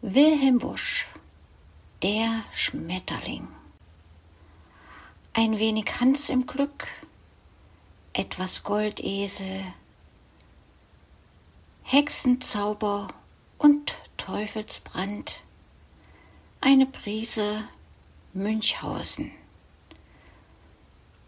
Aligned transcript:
Wilhelm 0.00 0.58
Busch 0.58 1.08
Der 2.04 2.44
Schmetterling 2.52 3.48
Ein 5.32 5.58
wenig 5.58 5.98
Hans 5.98 6.30
im 6.30 6.46
Glück, 6.46 6.86
etwas 8.12 8.62
Goldesel, 8.62 9.64
Hexenzauber 11.82 13.08
und 13.58 13.96
Teufelsbrand, 14.16 15.42
eine 16.60 16.86
Prise 16.86 17.64
Münchhausen. 18.34 19.32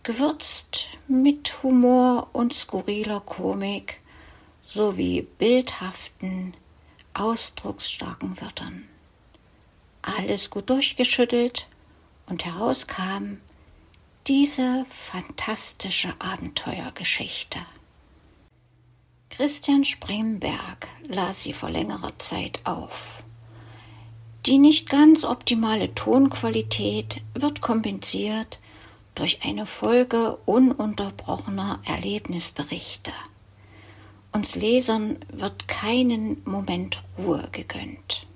Gewürzt 0.04 0.96
mit 1.08 1.64
Humor 1.64 2.28
und 2.32 2.54
skurriler 2.54 3.18
Komik 3.18 4.00
sowie 4.62 5.22
bildhaften, 5.22 6.54
ausdrucksstarken 7.14 8.40
Wörtern. 8.40 8.88
Alles 10.02 10.50
gut 10.50 10.70
durchgeschüttelt 10.70 11.66
und 12.26 12.44
herauskam 12.44 13.38
diese 14.26 14.86
fantastische 14.88 16.14
Abenteuergeschichte. 16.18 17.58
Christian 19.30 19.84
Spremberg 19.84 20.88
las 21.02 21.42
sie 21.42 21.52
vor 21.52 21.70
längerer 21.70 22.18
Zeit 22.18 22.60
auf. 22.64 23.22
Die 24.46 24.58
nicht 24.58 24.88
ganz 24.88 25.24
optimale 25.24 25.94
Tonqualität 25.94 27.22
wird 27.34 27.60
kompensiert 27.60 28.58
durch 29.14 29.44
eine 29.44 29.66
Folge 29.66 30.36
ununterbrochener 30.46 31.80
Erlebnisberichte. 31.84 33.12
Uns 34.32 34.54
Lesern 34.54 35.18
wird 35.32 35.66
keinen 35.66 36.42
Moment 36.44 37.02
Ruhe 37.18 37.48
gegönnt. 37.50 38.26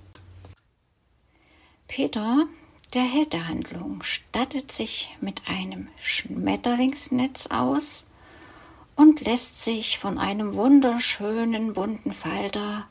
Peter, 1.86 2.46
der 2.94 3.02
Held 3.04 3.32
der 3.32 3.46
Handlung, 3.46 4.02
stattet 4.02 4.72
sich 4.72 5.08
mit 5.20 5.42
einem 5.46 5.88
Schmetterlingsnetz 6.00 7.46
aus 7.46 8.06
und 8.96 9.20
lässt 9.20 9.62
sich 9.62 9.98
von 9.98 10.18
einem 10.18 10.54
wunderschönen 10.54 11.74
bunten 11.74 12.12
Falter 12.12 12.88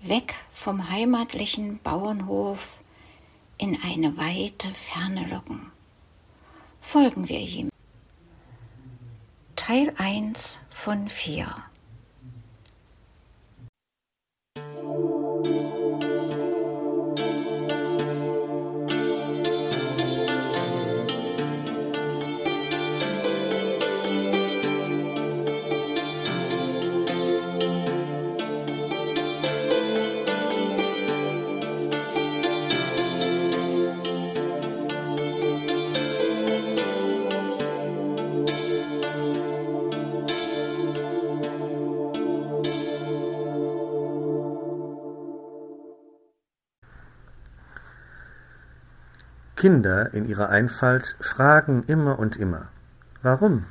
weg 0.00 0.34
vom 0.50 0.90
heimatlichen 0.90 1.78
Bauernhof 1.78 2.78
in 3.56 3.78
eine 3.84 4.16
weite 4.16 4.74
Ferne 4.74 5.28
locken. 5.28 5.70
Folgen 6.80 7.28
wir 7.28 7.38
ihm. 7.38 7.68
Teil 9.54 9.94
1 9.96 10.58
von 10.70 11.08
4 11.08 11.54
Kinder 49.62 50.12
in 50.12 50.26
ihrer 50.26 50.48
Einfalt 50.48 51.14
fragen 51.20 51.84
immer 51.86 52.18
und 52.18 52.36
immer. 52.36 52.66
Warum? 53.22 53.66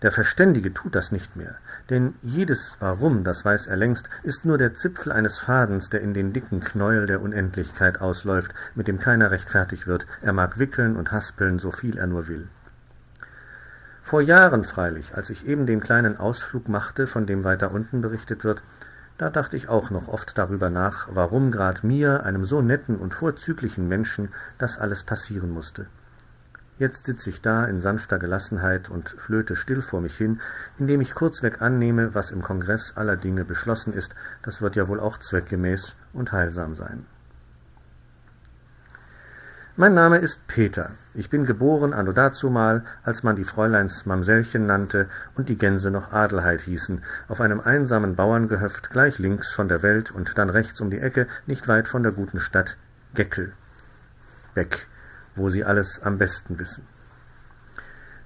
Der 0.00 0.10
Verständige 0.10 0.72
tut 0.72 0.94
das 0.94 1.12
nicht 1.12 1.36
mehr, 1.36 1.56
denn 1.90 2.14
jedes 2.22 2.72
Warum, 2.80 3.24
das 3.24 3.44
weiß 3.44 3.66
er 3.66 3.76
längst, 3.76 4.08
ist 4.22 4.46
nur 4.46 4.56
der 4.56 4.72
Zipfel 4.72 5.12
eines 5.12 5.38
Fadens, 5.38 5.90
der 5.90 6.00
in 6.00 6.14
den 6.14 6.32
dicken 6.32 6.60
Knäuel 6.60 7.04
der 7.04 7.20
Unendlichkeit 7.20 8.00
ausläuft, 8.00 8.54
mit 8.74 8.88
dem 8.88 8.98
keiner 8.98 9.32
recht 9.32 9.50
fertig 9.50 9.86
wird, 9.86 10.06
er 10.22 10.32
mag 10.32 10.58
wickeln 10.58 10.96
und 10.96 11.12
haspeln, 11.12 11.58
so 11.58 11.70
viel 11.70 11.98
er 11.98 12.06
nur 12.06 12.26
will. 12.26 12.48
Vor 14.02 14.22
Jahren 14.22 14.64
freilich, 14.64 15.14
als 15.14 15.28
ich 15.28 15.46
eben 15.46 15.66
den 15.66 15.80
kleinen 15.80 16.16
Ausflug 16.16 16.70
machte, 16.70 17.06
von 17.06 17.26
dem 17.26 17.44
weiter 17.44 17.70
unten 17.70 18.00
berichtet 18.00 18.44
wird, 18.44 18.62
da 19.18 19.30
dachte 19.30 19.56
ich 19.56 19.68
auch 19.68 19.90
noch 19.90 20.08
oft 20.08 20.36
darüber 20.36 20.70
nach, 20.70 21.08
warum 21.10 21.52
grad 21.52 21.84
mir, 21.84 22.24
einem 22.24 22.44
so 22.44 22.62
netten 22.62 22.96
und 22.96 23.14
vorzüglichen 23.14 23.88
Menschen, 23.88 24.30
das 24.58 24.78
alles 24.78 25.04
passieren 25.04 25.50
musste. 25.50 25.86
Jetzt 26.76 27.04
sitze 27.04 27.30
ich 27.30 27.40
da 27.40 27.66
in 27.66 27.78
sanfter 27.78 28.18
Gelassenheit 28.18 28.90
und 28.90 29.10
flöte 29.10 29.54
still 29.54 29.80
vor 29.80 30.00
mich 30.00 30.16
hin, 30.16 30.40
indem 30.76 31.00
ich 31.00 31.14
kurzweg 31.14 31.62
annehme, 31.62 32.14
was 32.16 32.32
im 32.32 32.42
Kongress 32.42 32.96
aller 32.96 33.16
Dinge 33.16 33.44
beschlossen 33.44 33.92
ist, 33.92 34.16
das 34.42 34.60
wird 34.60 34.74
ja 34.74 34.88
wohl 34.88 34.98
auch 34.98 35.18
zweckgemäß 35.18 35.94
und 36.12 36.32
heilsam 36.32 36.74
sein. 36.74 37.06
Mein 39.76 39.92
Name 39.92 40.18
ist 40.18 40.46
Peter. 40.46 40.92
Ich 41.14 41.30
bin 41.30 41.46
geboren 41.46 41.94
anno 41.94 42.12
dazumal, 42.12 42.84
als 43.02 43.24
man 43.24 43.34
die 43.34 43.42
Fräuleins 43.42 44.06
Mamsellchen 44.06 44.66
nannte 44.66 45.08
und 45.34 45.48
die 45.48 45.58
Gänse 45.58 45.90
noch 45.90 46.12
Adelheid 46.12 46.60
hießen, 46.60 47.02
auf 47.26 47.40
einem 47.40 47.58
einsamen 47.58 48.14
Bauerngehöft 48.14 48.90
gleich 48.90 49.18
links 49.18 49.50
von 49.50 49.66
der 49.66 49.82
Welt 49.82 50.12
und 50.12 50.38
dann 50.38 50.48
rechts 50.48 50.80
um 50.80 50.90
die 50.90 51.00
Ecke, 51.00 51.26
nicht 51.48 51.66
weit 51.66 51.88
von 51.88 52.04
der 52.04 52.12
guten 52.12 52.38
Stadt 52.38 52.76
Geckel. 53.14 53.52
Beck, 54.54 54.86
wo 55.34 55.50
sie 55.50 55.64
alles 55.64 56.00
am 56.04 56.18
besten 56.18 56.56
wissen. 56.60 56.86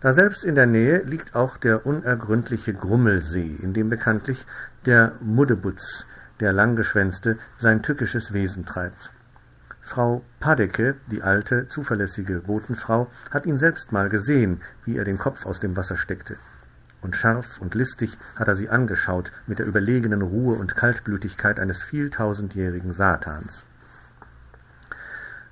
Daselbst 0.02 0.44
in 0.44 0.54
der 0.54 0.66
Nähe 0.66 0.98
liegt 0.98 1.34
auch 1.34 1.56
der 1.56 1.86
unergründliche 1.86 2.74
Grummelsee, 2.74 3.56
in 3.62 3.72
dem 3.72 3.88
bekanntlich 3.88 4.44
der 4.84 5.12
Muddebutz, 5.22 6.04
der 6.40 6.52
Langgeschwänzte, 6.52 7.38
sein 7.56 7.82
tückisches 7.82 8.34
Wesen 8.34 8.66
treibt. 8.66 9.12
Frau 9.88 10.22
Padecke, 10.38 10.96
die 11.10 11.22
alte, 11.22 11.66
zuverlässige 11.66 12.40
Botenfrau, 12.40 13.10
hat 13.30 13.46
ihn 13.46 13.56
selbst 13.56 13.90
mal 13.90 14.10
gesehen, 14.10 14.60
wie 14.84 14.98
er 14.98 15.04
den 15.04 15.16
Kopf 15.16 15.46
aus 15.46 15.60
dem 15.60 15.78
Wasser 15.78 15.96
steckte. 15.96 16.36
Und 17.00 17.16
scharf 17.16 17.58
und 17.58 17.74
listig 17.74 18.18
hat 18.36 18.48
er 18.48 18.54
sie 18.54 18.68
angeschaut 18.68 19.32
mit 19.46 19.60
der 19.60 19.66
überlegenen 19.66 20.20
Ruhe 20.20 20.56
und 20.56 20.76
Kaltblütigkeit 20.76 21.58
eines 21.58 21.82
vieltausendjährigen 21.82 22.92
Satans. 22.92 23.64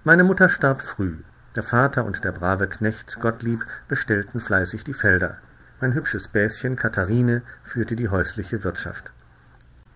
Meine 0.05 0.23
Mutter 0.23 0.51
starb 0.51 0.83
früh. 0.83 1.17
Der 1.55 1.63
Vater 1.63 2.05
und 2.05 2.23
der 2.23 2.33
brave 2.33 2.69
Knecht 2.69 3.19
Gottlieb 3.19 3.65
bestellten 3.89 4.41
fleißig 4.41 4.85
die 4.85 4.93
Felder. 4.93 5.39
Mein 5.81 5.95
hübsches 5.95 6.29
Bäschen 6.29 6.77
Katharine 6.77 7.41
führte 7.63 7.97
die 7.97 8.11
häusliche 8.11 8.65
Wirtschaft. 8.65 9.13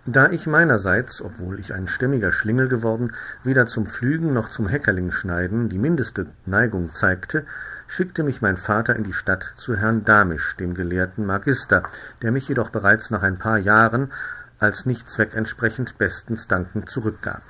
Da 0.06 0.30
ich 0.30 0.46
meinerseits, 0.46 1.20
obwohl 1.20 1.60
ich 1.60 1.74
ein 1.74 1.86
stämmiger 1.86 2.32
Schlingel 2.32 2.68
geworden, 2.68 3.12
weder 3.44 3.66
zum 3.66 3.86
Pflügen 3.86 4.32
noch 4.32 4.48
zum 4.48 4.66
Häckerlingschneiden 4.66 5.68
die 5.68 5.78
mindeste 5.78 6.26
Neigung 6.46 6.94
zeigte, 6.94 7.44
schickte 7.86 8.22
mich 8.22 8.40
mein 8.40 8.56
Vater 8.56 8.96
in 8.96 9.04
die 9.04 9.12
Stadt 9.12 9.52
zu 9.56 9.76
Herrn 9.76 10.04
Damisch, 10.04 10.56
dem 10.56 10.74
gelehrten 10.74 11.26
Magister, 11.26 11.82
der 12.22 12.32
mich 12.32 12.48
jedoch 12.48 12.70
bereits 12.70 13.10
nach 13.10 13.22
ein 13.22 13.38
paar 13.38 13.58
Jahren 13.58 14.10
als 14.58 14.86
nicht 14.86 15.10
zweckentsprechend 15.10 15.98
bestens 15.98 16.48
dankend 16.48 16.88
zurückgab. 16.88 17.42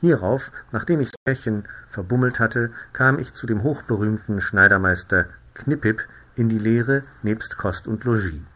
Hierauf, 0.00 0.52
nachdem 0.72 1.00
ich 1.00 1.10
Märchen 1.26 1.64
verbummelt 1.88 2.40
hatte, 2.40 2.70
kam 2.94 3.18
ich 3.18 3.34
zu 3.34 3.46
dem 3.46 3.62
hochberühmten 3.62 4.40
Schneidermeister 4.40 5.26
Knippip 5.54 6.06
in 6.36 6.48
die 6.48 6.58
Lehre 6.58 7.02
nebst 7.22 7.58
Kost 7.58 7.86
und 7.86 8.04
Logis. 8.04 8.49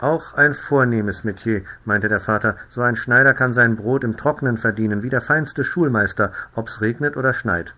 Auch 0.00 0.34
ein 0.34 0.54
vornehmes 0.54 1.24
Metier, 1.24 1.62
meinte 1.84 2.08
der 2.08 2.20
Vater. 2.20 2.56
So 2.70 2.82
ein 2.82 2.94
Schneider 2.94 3.34
kann 3.34 3.52
sein 3.52 3.74
Brot 3.74 4.04
im 4.04 4.16
Trocknen 4.16 4.56
verdienen, 4.56 5.02
wie 5.02 5.10
der 5.10 5.20
feinste 5.20 5.64
Schulmeister, 5.64 6.32
ob's 6.54 6.80
regnet 6.80 7.16
oder 7.16 7.34
schneit. 7.34 7.74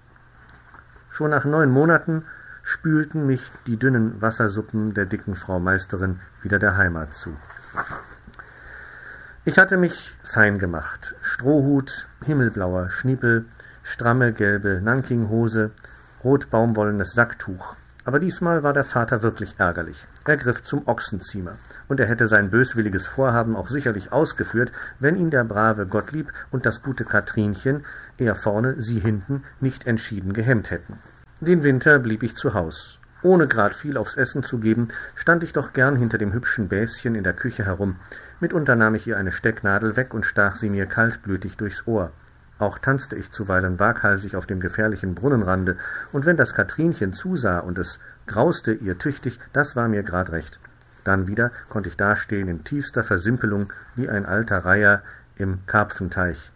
Schon 1.11 1.31
nach 1.31 1.47
neun 1.47 1.71
Monaten 1.71 2.25
spülten 2.63 3.27
mich 3.27 3.51
die 3.67 3.79
dünnen 3.79 4.21
Wassersuppen 4.21 4.93
der 4.93 5.07
dicken 5.07 5.35
Frau 5.35 5.61
Meisterin 5.61 6.21
wieder 6.43 6.59
der 6.59 6.77
Heimat 6.77 7.15
zu. 7.15 7.35
Ich 9.47 9.59
hatte 9.59 9.79
mich 9.79 10.19
fein 10.23 10.59
gemacht. 10.59 11.15
Strohhut, 11.23 12.07
himmelblauer 12.25 12.91
Schniepel, 12.91 13.47
stramme 13.83 14.35
gelbe 14.35 14.83
Nankinghose, 14.83 15.71
rotbaumwollenes 16.23 17.13
Sacktuch. 17.13 17.77
Aber 18.05 18.19
diesmal 18.19 18.63
war 18.63 18.75
der 18.75 18.85
Vater 18.85 19.23
wirklich 19.23 19.55
ärgerlich. 19.59 20.07
Er 20.27 20.37
griff 20.37 20.63
zum 20.63 20.87
Ochsenziemer, 20.87 21.57
und 21.91 21.99
er 21.99 22.07
hätte 22.07 22.29
sein 22.29 22.51
böswilliges 22.51 23.09
Vorhaben 23.09 23.57
auch 23.57 23.69
sicherlich 23.69 24.13
ausgeführt, 24.13 24.71
wenn 25.01 25.17
ihn 25.17 25.31
der 25.31 25.43
brave 25.43 25.87
Gottlieb 25.87 26.33
und 26.53 26.65
das 26.65 26.85
gute 26.85 27.05
Katrinchen, 27.05 27.85
er 28.17 28.37
vorne, 28.37 28.77
sie 28.79 29.01
hinten, 29.01 29.43
nicht 29.59 29.89
entschieden 29.89 30.33
gehemmt 30.33 30.71
hätten. 30.71 30.99
Den 31.41 31.65
Winter 31.65 31.99
blieb 31.99 32.23
ich 32.23 32.37
zu 32.37 32.55
Haus. 32.55 33.01
Ohne 33.23 33.49
grad 33.49 33.75
viel 33.75 33.97
aufs 33.97 34.17
Essen 34.17 34.45
zu 34.45 34.61
geben, 34.61 34.89
stand 35.17 35.43
ich 35.43 35.53
doch 35.53 35.73
gern 35.73 35.97
hinter 35.97 36.17
dem 36.17 36.33
hübschen 36.33 36.69
Bäschen 36.69 37.17
in 37.17 37.25
der 37.25 37.33
Küche 37.33 37.67
herum. 37.67 37.97
Mitunter 38.39 38.77
nahm 38.77 38.95
ich 38.95 39.09
ihr 39.09 39.19
eine 39.19 39.33
Stecknadel 39.33 39.97
weg 39.97 40.15
und 40.15 40.25
stach 40.25 40.55
sie 40.55 40.71
mir 40.71 40.87
kaltblütig 40.87 41.57
durchs 41.57 41.89
Ohr. 41.89 42.13
Auch 42.61 42.79
tanzte 42.79 43.17
ich 43.17 43.33
zuweilen 43.33 43.81
waghalsig 43.81 44.37
auf 44.37 44.47
dem 44.47 44.61
gefährlichen 44.61 45.17
Brunnenrande, 45.17 45.77
und 46.13 46.25
wenn 46.25 46.37
das 46.37 46.55
Katrinchen 46.55 47.15
zusah 47.15 47.59
und 47.59 47.79
es 47.79 47.99
grauste 48.29 48.73
ihr 48.73 48.97
tüchtig, 48.97 49.41
das 49.53 49.75
war 49.75 49.89
mir 49.89 50.05
grad 50.05 50.31
recht. 50.31 50.61
Dann 51.05 51.27
wieder 51.27 51.51
konnte 51.69 51.89
ich 51.89 51.97
dastehen 51.97 52.49
in 52.49 52.65
tiefster 52.65 53.05
Versimpelung 53.05 53.73
wie 53.97 54.09
ein 54.09 54.27
alter 54.27 54.59
Reiher 54.59 55.03
im 55.37 55.61
Karpfenteich. 55.67 56.53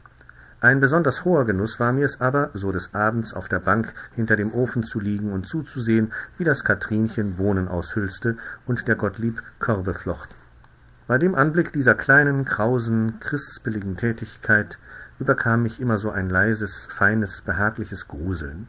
Ein 0.60 0.80
besonders 0.80 1.26
hoher 1.26 1.44
Genuss 1.44 1.78
war 1.78 1.92
mir's 1.92 2.22
aber, 2.22 2.50
so 2.54 2.72
des 2.72 2.94
Abends 2.94 3.34
auf 3.34 3.48
der 3.48 3.58
Bank 3.58 3.92
hinter 4.14 4.34
dem 4.34 4.50
Ofen 4.52 4.82
zu 4.82 4.98
liegen 4.98 5.30
und 5.30 5.46
zuzusehen, 5.46 6.12
wie 6.38 6.44
das 6.44 6.64
Katrinchen 6.64 7.36
Bohnen 7.36 7.68
aushülste 7.68 8.38
und 8.64 8.88
der 8.88 8.94
Gottlieb 8.94 9.42
Körbe 9.58 9.92
flocht. 9.92 10.30
Bei 11.06 11.18
dem 11.18 11.34
Anblick 11.34 11.74
dieser 11.74 11.94
kleinen, 11.94 12.46
krausen, 12.46 13.20
krispeligen 13.20 13.98
Tätigkeit 13.98 14.78
überkam 15.18 15.64
mich 15.64 15.80
immer 15.80 15.98
so 15.98 16.10
ein 16.10 16.30
leises, 16.30 16.88
feines, 16.90 17.42
behagliches 17.42 18.08
Gruseln. 18.08 18.66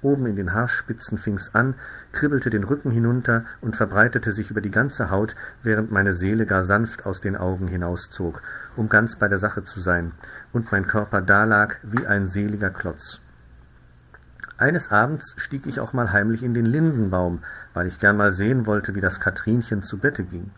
Oben 0.00 0.24
in 0.24 0.36
den 0.36 0.54
Haarspitzen 0.54 1.18
fing's 1.18 1.54
an, 1.54 1.74
kribbelte 2.12 2.50
den 2.50 2.64
Rücken 2.64 2.90
hinunter 2.90 3.44
und 3.60 3.76
verbreitete 3.76 4.32
sich 4.32 4.50
über 4.50 4.60
die 4.60 4.70
ganze 4.70 5.10
Haut, 5.10 5.36
während 5.62 5.90
meine 5.90 6.14
Seele 6.14 6.46
gar 6.46 6.64
sanft 6.64 7.06
aus 7.06 7.20
den 7.20 7.36
Augen 7.36 7.68
hinauszog, 7.68 8.42
um 8.76 8.88
ganz 8.88 9.16
bei 9.16 9.28
der 9.28 9.38
Sache 9.38 9.64
zu 9.64 9.80
sein, 9.80 10.12
und 10.52 10.72
mein 10.72 10.86
Körper 10.86 11.22
dalag 11.22 11.76
wie 11.82 12.06
ein 12.06 12.28
seliger 12.28 12.70
Klotz. 12.70 13.20
Eines 14.58 14.90
Abends 14.90 15.34
stieg 15.38 15.66
ich 15.66 15.80
auch 15.80 15.94
mal 15.94 16.12
heimlich 16.12 16.42
in 16.42 16.52
den 16.52 16.66
Lindenbaum, 16.66 17.42
weil 17.72 17.86
ich 17.86 17.98
gern 17.98 18.16
mal 18.18 18.32
sehen 18.32 18.66
wollte, 18.66 18.94
wie 18.94 19.00
das 19.00 19.18
Katrinchen 19.18 19.82
zu 19.82 19.98
Bette 19.98 20.24
ging. 20.24 20.50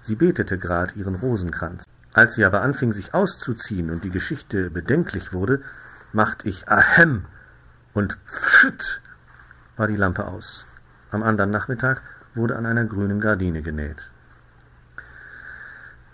Sie 0.00 0.16
betete 0.16 0.58
grad 0.58 0.96
ihren 0.96 1.14
Rosenkranz. 1.14 1.84
Als 2.14 2.34
sie 2.34 2.44
aber 2.44 2.62
anfing, 2.62 2.92
sich 2.92 3.14
auszuziehen 3.14 3.90
und 3.90 4.02
die 4.02 4.10
Geschichte 4.10 4.70
bedenklich 4.70 5.32
wurde, 5.32 5.62
macht 6.12 6.44
ich 6.44 6.68
Ahem 6.68 7.24
und 7.94 8.18
pfft 8.24 9.00
war 9.82 9.88
die 9.88 9.96
Lampe 9.96 10.28
aus. 10.28 10.64
Am 11.10 11.24
anderen 11.24 11.50
Nachmittag 11.50 12.02
wurde 12.36 12.54
an 12.54 12.66
einer 12.66 12.84
grünen 12.84 13.18
Gardine 13.18 13.62
genäht. 13.62 14.12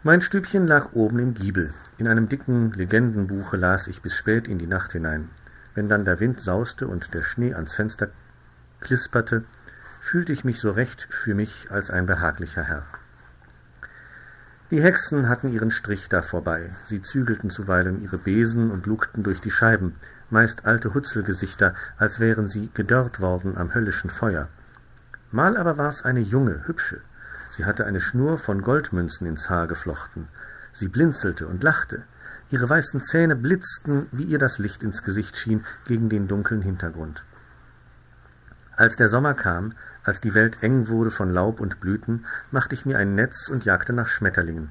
Mein 0.02 0.22
Stübchen 0.22 0.66
lag 0.66 0.94
oben 0.94 1.18
im 1.18 1.34
Giebel. 1.34 1.74
In 1.98 2.08
einem 2.08 2.30
dicken 2.30 2.72
Legendenbuche 2.72 3.58
las 3.58 3.86
ich 3.86 4.00
bis 4.00 4.14
spät 4.14 4.48
in 4.48 4.58
die 4.58 4.66
Nacht 4.66 4.92
hinein. 4.92 5.28
Wenn 5.74 5.90
dann 5.90 6.06
der 6.06 6.18
Wind 6.18 6.40
sauste 6.40 6.88
und 6.88 7.12
der 7.12 7.22
Schnee 7.22 7.52
ans 7.52 7.74
Fenster 7.74 8.08
klisperte, 8.80 9.44
fühlte 10.00 10.32
ich 10.32 10.44
mich 10.44 10.60
so 10.60 10.70
recht 10.70 11.06
für 11.10 11.34
mich 11.34 11.70
als 11.70 11.90
ein 11.90 12.06
behaglicher 12.06 12.62
Herr. 12.62 12.86
Die 14.70 14.82
Hexen 14.82 15.28
hatten 15.28 15.52
ihren 15.52 15.70
Strich 15.70 16.08
da 16.08 16.22
vorbei. 16.22 16.70
Sie 16.86 17.02
zügelten 17.02 17.50
zuweilen 17.50 18.00
ihre 18.00 18.16
Besen 18.16 18.70
und 18.70 18.86
lugten 18.86 19.24
durch 19.24 19.42
die 19.42 19.50
Scheiben, 19.50 19.92
meist 20.30 20.66
alte 20.66 20.94
Hutzelgesichter, 20.94 21.74
als 21.96 22.20
wären 22.20 22.48
sie 22.48 22.70
gedörrt 22.74 23.20
worden 23.20 23.56
am 23.56 23.74
höllischen 23.74 24.10
Feuer. 24.10 24.48
Mal 25.30 25.56
aber 25.56 25.76
war's 25.78 26.04
eine 26.04 26.20
junge, 26.20 26.66
hübsche, 26.66 27.00
Sie 27.58 27.64
hatte 27.64 27.86
eine 27.86 27.98
Schnur 27.98 28.38
von 28.38 28.62
Goldmünzen 28.62 29.26
ins 29.26 29.50
Haar 29.50 29.66
geflochten. 29.66 30.28
Sie 30.72 30.86
blinzelte 30.86 31.48
und 31.48 31.64
lachte. 31.64 32.04
Ihre 32.50 32.68
weißen 32.68 33.02
Zähne 33.02 33.34
blitzten, 33.34 34.06
wie 34.12 34.22
ihr 34.22 34.38
das 34.38 34.60
Licht 34.60 34.84
ins 34.84 35.02
Gesicht 35.02 35.36
schien, 35.36 35.64
gegen 35.84 36.08
den 36.08 36.28
dunklen 36.28 36.62
Hintergrund. 36.62 37.24
Als 38.76 38.94
der 38.94 39.08
Sommer 39.08 39.34
kam, 39.34 39.72
als 40.04 40.20
die 40.20 40.34
Welt 40.34 40.62
eng 40.62 40.86
wurde 40.86 41.10
von 41.10 41.32
Laub 41.32 41.58
und 41.58 41.80
Blüten, 41.80 42.26
machte 42.52 42.76
ich 42.76 42.86
mir 42.86 42.96
ein 42.96 43.16
Netz 43.16 43.48
und 43.48 43.64
jagte 43.64 43.92
nach 43.92 44.06
Schmetterlingen. 44.06 44.70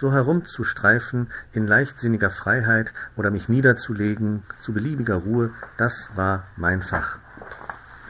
So 0.00 0.12
herumzustreifen 0.12 1.28
in 1.52 1.66
leichtsinniger 1.66 2.30
Freiheit 2.30 2.94
oder 3.16 3.30
mich 3.30 3.50
niederzulegen 3.50 4.44
zu 4.62 4.72
beliebiger 4.72 5.16
Ruhe, 5.16 5.50
das 5.76 6.08
war 6.14 6.44
mein 6.56 6.80
Fach. 6.80 7.18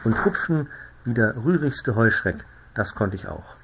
Und 0.05 0.23
hupfen 0.23 0.69
wie 1.03 1.13
der 1.13 1.35
rührigste 1.35 1.95
Heuschreck, 1.95 2.45
das 2.73 2.95
konnte 2.95 3.17
ich 3.17 3.27
auch. 3.27 3.57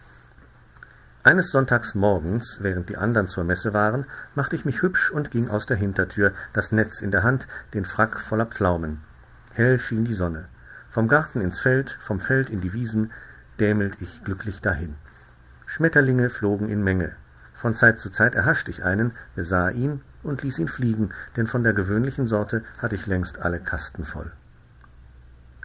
Eines 1.24 1.52
Sonntags 1.52 1.96
morgens, 1.96 2.58
während 2.62 2.90
die 2.90 2.98
andern 2.98 3.30
zur 3.30 3.46
Messe 3.46 3.74
waren, 3.74 4.06
machte 4.36 4.58
ich 4.58 4.66
mich 4.66 4.82
hübsch 4.82 5.10
und 5.10 5.32
ging 5.32 5.48
aus 5.48 5.66
der 5.66 5.78
Hintertür, 5.78 6.34
das 6.52 6.74
Netz 6.74 7.00
in 7.00 7.12
der 7.12 7.24
Hand, 7.24 7.48
den 7.74 7.86
Frack 7.86 8.20
voller 8.20 8.46
Pflaumen. 8.46 9.04
Hell 9.54 9.80
schien 9.80 10.04
die 10.04 10.14
Sonne. 10.14 10.50
Vom 10.90 11.08
Garten 11.08 11.40
ins 11.40 11.62
Feld, 11.62 11.98
vom 12.02 12.20
Feld 12.20 12.50
in 12.50 12.60
die 12.60 12.74
Wiesen, 12.74 13.14
dämelt 13.58 13.96
ich 14.02 14.26
glücklich 14.26 14.62
dahin. 14.62 14.96
Schmetterlinge 15.66 16.30
flogen 16.30 16.68
in 16.68 16.84
Menge. 16.84 17.16
Von 17.58 17.74
Zeit 17.74 17.98
zu 17.98 18.12
Zeit 18.12 18.36
erhaschte 18.36 18.70
ich 18.70 18.84
einen, 18.84 19.14
besah 19.36 19.72
ihn 19.72 20.02
und 20.22 20.44
ließ 20.44 20.60
ihn 20.60 20.68
fliegen, 20.68 21.10
denn 21.36 21.48
von 21.48 21.64
der 21.64 21.74
gewöhnlichen 21.74 22.28
Sorte 22.28 22.64
hatte 22.78 22.94
ich 22.94 23.08
längst 23.08 23.40
alle 23.40 23.60
Kasten 23.60 24.06
voll. 24.06 24.32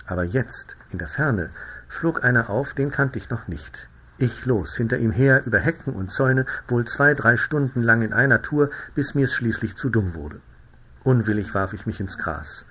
Aber 0.06 0.24
jetzt, 0.24 0.78
in 0.90 0.98
der 0.98 1.06
Ferne, 1.06 1.50
flog 1.88 2.24
einer 2.24 2.48
auf, 2.48 2.72
den 2.72 2.90
kannte 2.90 3.18
ich 3.18 3.28
noch 3.28 3.46
nicht. 3.46 3.90
Ich 4.16 4.46
los, 4.46 4.74
hinter 4.74 4.96
ihm 4.96 5.10
her, 5.10 5.44
über 5.44 5.58
Hecken 5.58 5.92
und 5.92 6.10
Zäune, 6.10 6.46
wohl 6.66 6.86
zwei, 6.86 7.12
drei 7.12 7.36
Stunden 7.36 7.82
lang 7.82 8.00
in 8.00 8.14
einer 8.14 8.40
Tour, 8.40 8.70
bis 8.94 9.14
mir's 9.14 9.34
schließlich 9.34 9.76
zu 9.76 9.90
dumm 9.90 10.14
wurde. 10.14 10.40
Unwillig 11.04 11.54
warf 11.54 11.74
ich 11.74 11.84
mich 11.84 12.00
ins 12.00 12.16
Gras. 12.16 12.64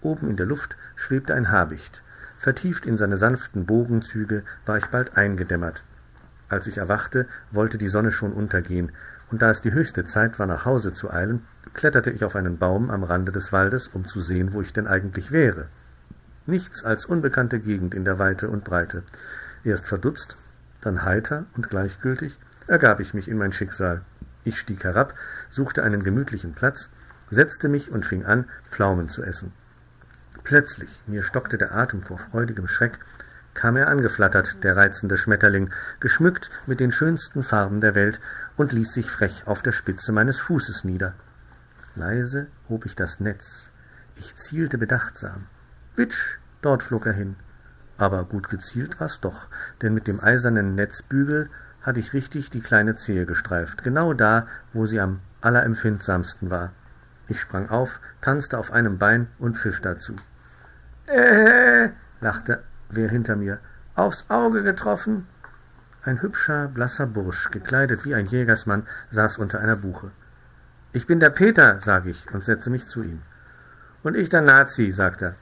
Oben 0.00 0.30
in 0.30 0.38
der 0.38 0.46
Luft 0.46 0.78
schwebte 0.96 1.34
ein 1.34 1.50
Habicht. 1.50 2.02
Vertieft 2.38 2.86
in 2.86 2.96
seine 2.96 3.18
sanften 3.18 3.66
Bogenzüge 3.66 4.44
war 4.64 4.78
ich 4.78 4.86
bald 4.86 5.14
eingedämmert. 5.14 5.84
Als 6.52 6.66
ich 6.66 6.76
erwachte, 6.76 7.26
wollte 7.50 7.78
die 7.78 7.88
Sonne 7.88 8.12
schon 8.12 8.34
untergehen, 8.34 8.92
und 9.30 9.40
da 9.40 9.48
es 9.48 9.62
die 9.62 9.72
höchste 9.72 10.04
Zeit 10.04 10.38
war, 10.38 10.46
nach 10.46 10.66
Hause 10.66 10.92
zu 10.92 11.10
eilen, 11.10 11.46
kletterte 11.72 12.10
ich 12.10 12.24
auf 12.24 12.36
einen 12.36 12.58
Baum 12.58 12.90
am 12.90 13.04
Rande 13.04 13.32
des 13.32 13.54
Waldes, 13.54 13.88
um 13.88 14.06
zu 14.06 14.20
sehen, 14.20 14.52
wo 14.52 14.60
ich 14.60 14.74
denn 14.74 14.86
eigentlich 14.86 15.32
wäre. 15.32 15.68
Nichts 16.44 16.84
als 16.84 17.06
unbekannte 17.06 17.58
Gegend 17.58 17.94
in 17.94 18.04
der 18.04 18.18
Weite 18.18 18.50
und 18.50 18.64
Breite. 18.64 19.02
Erst 19.64 19.86
verdutzt, 19.86 20.36
dann 20.82 21.06
heiter 21.06 21.46
und 21.56 21.70
gleichgültig 21.70 22.38
ergab 22.66 23.00
ich 23.00 23.14
mich 23.14 23.28
in 23.28 23.38
mein 23.38 23.54
Schicksal. 23.54 24.02
Ich 24.44 24.58
stieg 24.58 24.84
herab, 24.84 25.14
suchte 25.48 25.82
einen 25.82 26.04
gemütlichen 26.04 26.52
Platz, 26.52 26.90
setzte 27.30 27.70
mich 27.70 27.90
und 27.90 28.04
fing 28.04 28.26
an, 28.26 28.44
Pflaumen 28.68 29.08
zu 29.08 29.22
essen. 29.22 29.54
Plötzlich, 30.44 31.00
mir 31.06 31.22
stockte 31.22 31.56
der 31.56 31.74
Atem 31.74 32.02
vor 32.02 32.18
freudigem 32.18 32.68
Schreck, 32.68 32.98
kam 33.54 33.76
er 33.76 33.88
angeflattert, 33.88 34.62
der 34.62 34.76
reizende 34.76 35.16
Schmetterling, 35.16 35.70
geschmückt 36.00 36.50
mit 36.66 36.80
den 36.80 36.92
schönsten 36.92 37.42
Farben 37.42 37.80
der 37.80 37.94
Welt, 37.94 38.20
und 38.56 38.72
ließ 38.72 38.92
sich 38.92 39.10
frech 39.10 39.46
auf 39.46 39.62
der 39.62 39.72
Spitze 39.72 40.12
meines 40.12 40.38
Fußes 40.40 40.84
nieder. 40.84 41.14
Leise 41.94 42.46
hob 42.68 42.86
ich 42.86 42.96
das 42.96 43.20
Netz. 43.20 43.70
Ich 44.16 44.36
zielte 44.36 44.78
bedachtsam. 44.78 45.46
Witsch, 45.96 46.38
dort 46.60 46.82
flog 46.82 47.06
er 47.06 47.12
hin. 47.12 47.36
Aber 47.98 48.24
gut 48.24 48.48
gezielt 48.48 49.00
war's 49.00 49.20
doch, 49.20 49.48
denn 49.80 49.94
mit 49.94 50.06
dem 50.06 50.20
eisernen 50.20 50.74
Netzbügel 50.74 51.50
hatte 51.82 52.00
ich 52.00 52.12
richtig 52.12 52.50
die 52.50 52.60
kleine 52.60 52.94
Zehe 52.94 53.26
gestreift, 53.26 53.82
genau 53.82 54.14
da, 54.14 54.46
wo 54.72 54.86
sie 54.86 55.00
am 55.00 55.20
allerempfindsamsten 55.40 56.50
war. 56.50 56.72
Ich 57.28 57.40
sprang 57.40 57.68
auf, 57.68 58.00
tanzte 58.20 58.58
auf 58.58 58.72
einem 58.72 58.98
Bein 58.98 59.28
und 59.38 59.58
pfiff 59.58 59.80
dazu. 59.80 60.16
Äh, 61.06 61.90
lachte 62.20 62.62
wer 62.92 63.08
hinter 63.08 63.36
mir. 63.36 63.58
Aufs 63.94 64.26
Auge 64.28 64.62
getroffen. 64.62 65.26
Ein 66.02 66.22
hübscher, 66.22 66.68
blasser 66.68 67.06
Bursch, 67.06 67.50
gekleidet 67.50 68.04
wie 68.04 68.14
ein 68.14 68.26
Jägersmann, 68.26 68.86
saß 69.10 69.38
unter 69.38 69.60
einer 69.60 69.76
Buche. 69.76 70.10
Ich 70.92 71.06
bin 71.06 71.20
der 71.20 71.30
Peter, 71.30 71.78
sag 71.80 72.06
ich 72.06 72.32
und 72.32 72.44
setze 72.44 72.70
mich 72.70 72.86
zu 72.86 73.02
ihm. 73.02 73.22
Und 74.02 74.16
ich 74.16 74.28
der 74.28 74.42
Nazi, 74.42 74.92
sagt 74.92 75.22
er. 75.22 75.34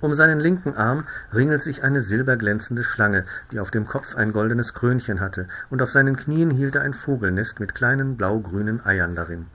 Um 0.00 0.14
seinen 0.14 0.40
linken 0.40 0.74
Arm 0.74 1.06
ringelt 1.32 1.62
sich 1.62 1.84
eine 1.84 2.00
silberglänzende 2.00 2.82
Schlange, 2.82 3.24
die 3.52 3.60
auf 3.60 3.70
dem 3.70 3.86
Kopf 3.86 4.16
ein 4.16 4.32
goldenes 4.32 4.74
Krönchen 4.74 5.20
hatte, 5.20 5.46
und 5.70 5.80
auf 5.80 5.92
seinen 5.92 6.16
Knien 6.16 6.50
hielt 6.50 6.74
er 6.74 6.82
ein 6.82 6.94
Vogelnest 6.94 7.60
mit 7.60 7.74
kleinen 7.74 8.16
blaugrünen 8.16 8.84
Eiern 8.84 9.14
darin. 9.14 9.46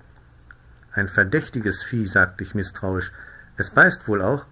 Ein 0.93 1.09
verdächtiges 1.09 1.83
Vieh, 1.83 2.07
sagte 2.07 2.43
ich 2.43 2.55
misstrauisch. 2.55 3.11
Es 3.57 3.71
beißt 3.71 4.07
wohl 4.07 4.21
auch. 4.21 4.45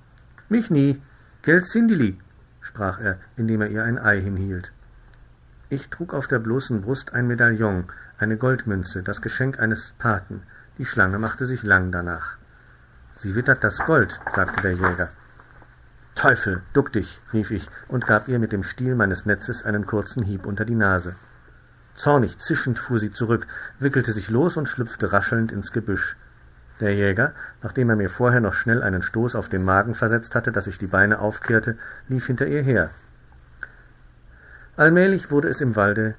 Mich 0.50 0.70
nie. 0.70 1.02
Geld 1.44 1.66
Sindili, 1.66 2.20
sprach 2.66 3.00
er, 3.00 3.20
indem 3.38 3.62
er 3.62 3.70
ihr 3.70 3.84
ein 3.84 4.00
Ei 4.00 4.20
hinhielt. 4.20 4.74
Ich 5.70 5.90
trug 5.90 6.14
auf 6.14 6.28
der 6.28 6.40
bloßen 6.40 6.82
Brust 6.82 7.14
ein 7.14 7.28
Medaillon, 7.28 7.86
eine 8.18 8.38
Goldmünze, 8.38 9.04
das 9.04 9.22
Geschenk 9.22 9.60
eines 9.60 9.94
Paten. 9.98 10.42
Die 10.78 10.86
Schlange 10.86 11.20
machte 11.20 11.46
sich 11.46 11.64
lang 11.64 11.92
danach. 11.92 12.38
Sie 13.18 13.36
wittert 13.36 13.64
das 13.64 13.80
Gold, 13.80 14.20
sagte 14.36 14.62
der 14.62 14.74
Jäger. 14.74 15.10
Teufel, 16.16 16.64
duck 16.74 16.92
dich, 16.92 17.20
rief 17.34 17.52
ich 17.52 17.70
und 17.88 18.08
gab 18.08 18.28
ihr 18.28 18.40
mit 18.40 18.52
dem 18.52 18.64
Stiel 18.64 18.96
meines 18.96 19.26
Netzes 19.26 19.64
einen 19.64 19.86
kurzen 19.86 20.24
Hieb 20.24 20.46
unter 20.46 20.66
die 20.66 20.76
Nase. 20.76 21.16
Zornig, 21.96 22.40
zischend 22.40 22.80
fuhr 22.80 23.00
sie 23.00 23.12
zurück, 23.12 23.48
wickelte 23.80 24.12
sich 24.12 24.30
los 24.30 24.58
und 24.58 24.68
schlüpfte 24.68 25.14
raschelnd 25.14 25.52
ins 25.52 25.72
Gebüsch. 25.72 26.18
Der 26.80 26.94
Jäger, 26.94 27.34
nachdem 27.64 27.90
er 27.90 27.96
mir 27.96 28.10
vorher 28.10 28.42
noch 28.42 28.54
schnell 28.54 28.84
einen 28.84 29.02
Stoß 29.02 29.36
auf 29.36 29.50
den 29.50 29.64
Magen 29.64 29.96
versetzt 29.96 30.36
hatte, 30.36 30.52
dass 30.52 30.68
ich 30.68 30.78
die 30.78 30.88
Beine 30.88 31.20
aufkehrte, 31.20 31.78
lief 32.10 32.28
hinter 32.28 32.48
ihr 32.48 32.62
her. 32.62 32.90
Allmählich 34.76 35.32
wurde 35.32 35.48
es 35.48 35.62
im 35.62 35.76
Walde 35.76 36.16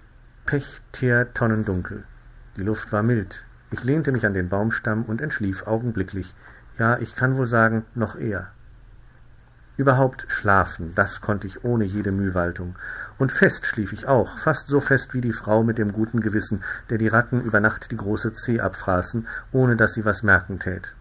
pechteer-tonnendunkel. 0.47 2.05
Die 2.57 2.63
Luft 2.63 2.93
war 2.93 3.03
mild. 3.03 3.45
Ich 3.71 3.85
lehnte 3.85 4.13
mich 4.13 4.25
an 4.25 4.33
den 4.33 4.49
Baumstamm 4.49 5.05
und 5.05 5.21
entschlief 5.21 5.67
augenblicklich 5.67 6.35
ja, 6.79 6.99
ich 6.99 7.17
kann 7.17 7.37
wohl 7.37 7.47
sagen, 7.47 7.87
noch 7.95 8.17
eher. 8.17 8.49
Überhaupt 9.77 10.27
schlafen, 10.29 10.95
das 10.95 11.21
konnte 11.21 11.47
ich 11.47 11.65
ohne 11.65 11.85
jede 11.85 12.13
Mühwaltung. 12.13 12.77
Und 13.19 13.33
fest 13.33 13.67
schlief 13.67 13.93
ich 13.93 14.07
auch, 14.07 14.39
fast 14.39 14.69
so 14.69 14.81
fest 14.81 15.15
wie 15.15 15.23
die 15.23 15.33
Frau 15.33 15.63
mit 15.63 15.79
dem 15.79 15.93
guten 15.93 16.21
Gewissen, 16.21 16.63
der 16.91 16.99
die 16.99 17.09
Ratten 17.09 17.41
über 17.41 17.61
Nacht 17.61 17.91
die 17.91 17.97
große 17.97 18.33
Zeh 18.33 18.61
abfraßen, 18.61 19.27
ohne 19.53 19.77
dass 19.77 19.95
sie 19.95 20.05
was 20.05 20.23
merken 20.23 20.59
tät. 20.59 20.93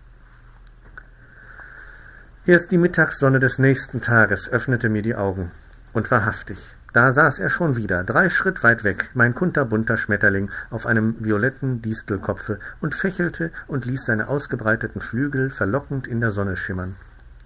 Erst 2.46 2.72
die 2.72 2.78
Mittagssonne 2.78 3.40
des 3.40 3.60
nächsten 3.60 4.02
Tages 4.02 4.48
öffnete 4.48 4.88
mir 4.88 5.02
die 5.02 5.16
Augen. 5.16 5.52
Und 5.94 6.12
wahrhaftig, 6.12 6.60
da 6.94 7.12
saß 7.12 7.40
er 7.40 7.50
schon 7.50 7.76
wieder, 7.76 8.06
drei 8.06 8.30
Schritt 8.30 8.64
weit 8.64 8.86
weg, 8.86 9.10
mein 9.14 9.36
kunterbunter 9.36 9.98
Schmetterling, 9.98 10.50
auf 10.70 10.86
einem 10.86 11.16
violetten 11.20 11.82
Distelkopfe 11.82 12.60
und 12.80 12.96
fächelte 12.96 13.52
und 13.68 13.86
ließ 13.86 14.06
seine 14.06 14.30
ausgebreiteten 14.30 15.02
Flügel 15.02 15.50
verlockend 15.50 16.08
in 16.08 16.22
der 16.22 16.32
Sonne 16.32 16.56
schimmern. 16.56 16.96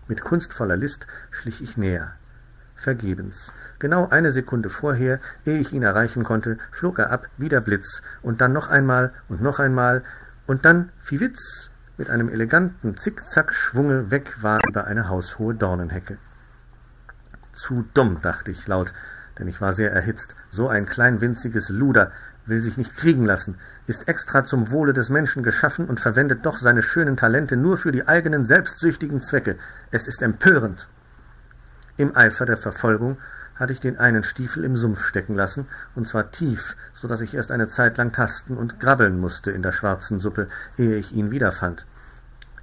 Mit 0.08 0.22
kunstvoller 0.22 0.78
List 0.78 1.08
schlich 1.32 1.64
ich 1.64 1.78
näher. 1.78 2.19
Vergebens. 2.80 3.52
Genau 3.78 4.08
eine 4.08 4.32
Sekunde 4.32 4.70
vorher, 4.70 5.20
ehe 5.46 5.60
ich 5.60 5.74
ihn 5.74 5.84
erreichen 5.84 6.24
konnte, 6.24 6.58
flog 6.72 6.98
er 7.00 7.12
ab 7.12 7.28
wie 7.38 7.50
der 7.50 7.62
Blitz, 7.62 8.02
und 8.22 8.42
dann 8.42 8.54
noch 8.54 8.70
einmal 8.70 9.12
und 9.28 9.42
noch 9.42 9.60
einmal, 9.60 10.04
und 10.48 10.66
dann, 10.66 10.90
fiwitz, 11.00 11.70
mit 11.98 12.10
einem 12.10 12.30
eleganten 12.30 12.96
Zickzack-Schwunge 12.96 14.12
weg 14.12 14.42
war 14.42 14.62
über 14.68 14.88
eine 14.88 15.10
haushohe 15.10 15.54
Dornenhecke. 15.54 16.18
Zu 17.54 17.86
dumm, 17.94 18.20
dachte 18.22 18.52
ich 18.52 18.66
laut, 18.68 18.94
denn 19.38 19.50
ich 19.50 19.60
war 19.60 19.74
sehr 19.74 19.92
erhitzt. 19.92 20.36
So 20.50 20.70
ein 20.70 20.86
klein 20.86 21.20
winziges 21.20 21.70
Luder 21.70 22.14
will 22.46 22.62
sich 22.62 22.78
nicht 22.78 22.96
kriegen 22.96 23.26
lassen, 23.26 23.58
ist 23.88 24.08
extra 24.08 24.46
zum 24.46 24.72
Wohle 24.72 24.94
des 24.94 25.10
Menschen 25.10 25.44
geschaffen 25.44 25.86
und 25.86 26.00
verwendet 26.00 26.46
doch 26.46 26.58
seine 26.58 26.82
schönen 26.82 27.18
Talente 27.18 27.58
nur 27.58 27.78
für 27.78 27.92
die 27.92 28.08
eigenen 28.08 28.46
selbstsüchtigen 28.46 29.22
Zwecke. 29.22 29.58
Es 29.92 30.08
ist 30.08 30.22
empörend. 30.22 30.88
Im 32.00 32.16
Eifer 32.16 32.46
der 32.46 32.56
Verfolgung 32.56 33.18
hatte 33.56 33.74
ich 33.74 33.82
den 33.82 34.00
einen 34.00 34.24
Stiefel 34.24 34.64
im 34.64 34.78
Sumpf 34.78 35.04
stecken 35.04 35.36
lassen, 35.36 35.68
und 35.96 36.08
zwar 36.08 36.32
tief, 36.32 36.78
so 36.94 37.10
dass 37.10 37.20
ich 37.20 37.34
erst 37.34 37.52
eine 37.52 37.68
Zeit 37.68 37.98
lang 37.98 38.14
tasten 38.14 38.56
und 38.56 38.80
grabbeln 38.80 39.20
musste 39.20 39.52
in 39.52 39.64
der 39.64 39.74
schwarzen 39.74 40.22
Suppe, 40.22 40.48
ehe 40.78 40.96
ich 40.96 41.12
ihn 41.12 41.30
wiederfand. 41.30 41.86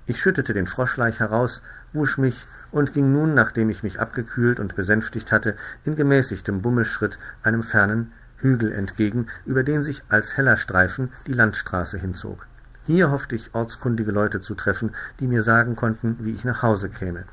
Ich 0.07 0.23
schüttete 0.23 0.55
den 0.55 0.67
Froschleich 0.67 1.21
heraus, 1.21 1.61
wusch 1.93 2.17
mich 2.17 2.47
und 2.71 2.95
ging 2.95 3.13
nun, 3.13 3.35
nachdem 3.35 3.69
ich 3.69 3.83
mich 3.83 4.01
abgekühlt 4.01 4.59
und 4.59 4.75
besänftigt 4.75 5.33
hatte, 5.33 5.55
in 5.85 5.97
gemäßigtem 5.97 6.63
Bummelschritt 6.63 7.19
einem 7.43 7.63
fernen 7.63 8.13
Hügel 8.39 8.73
entgegen, 8.73 9.27
über 9.45 9.65
den 9.65 9.83
sich 9.83 10.03
als 10.09 10.39
heller 10.39 10.57
Streifen 10.57 11.13
die 11.27 11.35
Landstraße 11.35 11.99
hinzog. 11.99 12.47
Hier 12.87 13.11
hoffte 13.11 13.37
ich 13.37 13.55
ortskundige 13.55 14.13
Leute 14.13 14.41
zu 14.41 14.55
treffen, 14.55 14.95
die 15.21 15.27
mir 15.27 15.43
sagen 15.43 15.77
konnten, 15.77 16.17
wie 16.21 16.33
ich 16.33 16.47
nach 16.47 16.63
Hause 16.63 16.89
käme. 16.89 17.25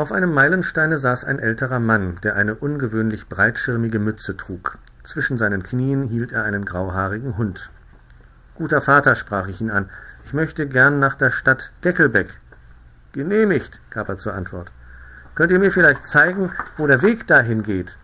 Auf 0.00 0.12
einem 0.12 0.32
Meilensteine 0.32 0.96
saß 0.96 1.24
ein 1.24 1.38
älterer 1.38 1.78
Mann, 1.78 2.18
der 2.22 2.34
eine 2.34 2.54
ungewöhnlich 2.54 3.28
breitschirmige 3.28 3.98
Mütze 3.98 4.34
trug. 4.34 4.78
Zwischen 5.04 5.36
seinen 5.36 5.62
Knien 5.62 6.04
hielt 6.04 6.32
er 6.32 6.44
einen 6.44 6.64
grauhaarigen 6.64 7.36
Hund. 7.36 7.68
Guter 8.54 8.80
Vater, 8.80 9.14
sprach 9.14 9.46
ich 9.46 9.60
ihn 9.60 9.70
an, 9.70 9.90
ich 10.24 10.32
möchte 10.32 10.66
gern 10.66 11.00
nach 11.00 11.16
der 11.16 11.28
Stadt 11.28 11.70
Deckelbeck. 11.84 12.30
Genehmigt, 13.12 13.78
gab 13.90 14.08
er 14.08 14.16
zur 14.16 14.32
Antwort. 14.32 14.72
Könnt 15.34 15.52
ihr 15.52 15.58
mir 15.58 15.70
vielleicht 15.70 16.06
zeigen, 16.06 16.50
wo 16.78 16.86
der 16.86 17.02
Weg 17.02 17.26
dahin 17.26 17.62
geht? 17.62 17.98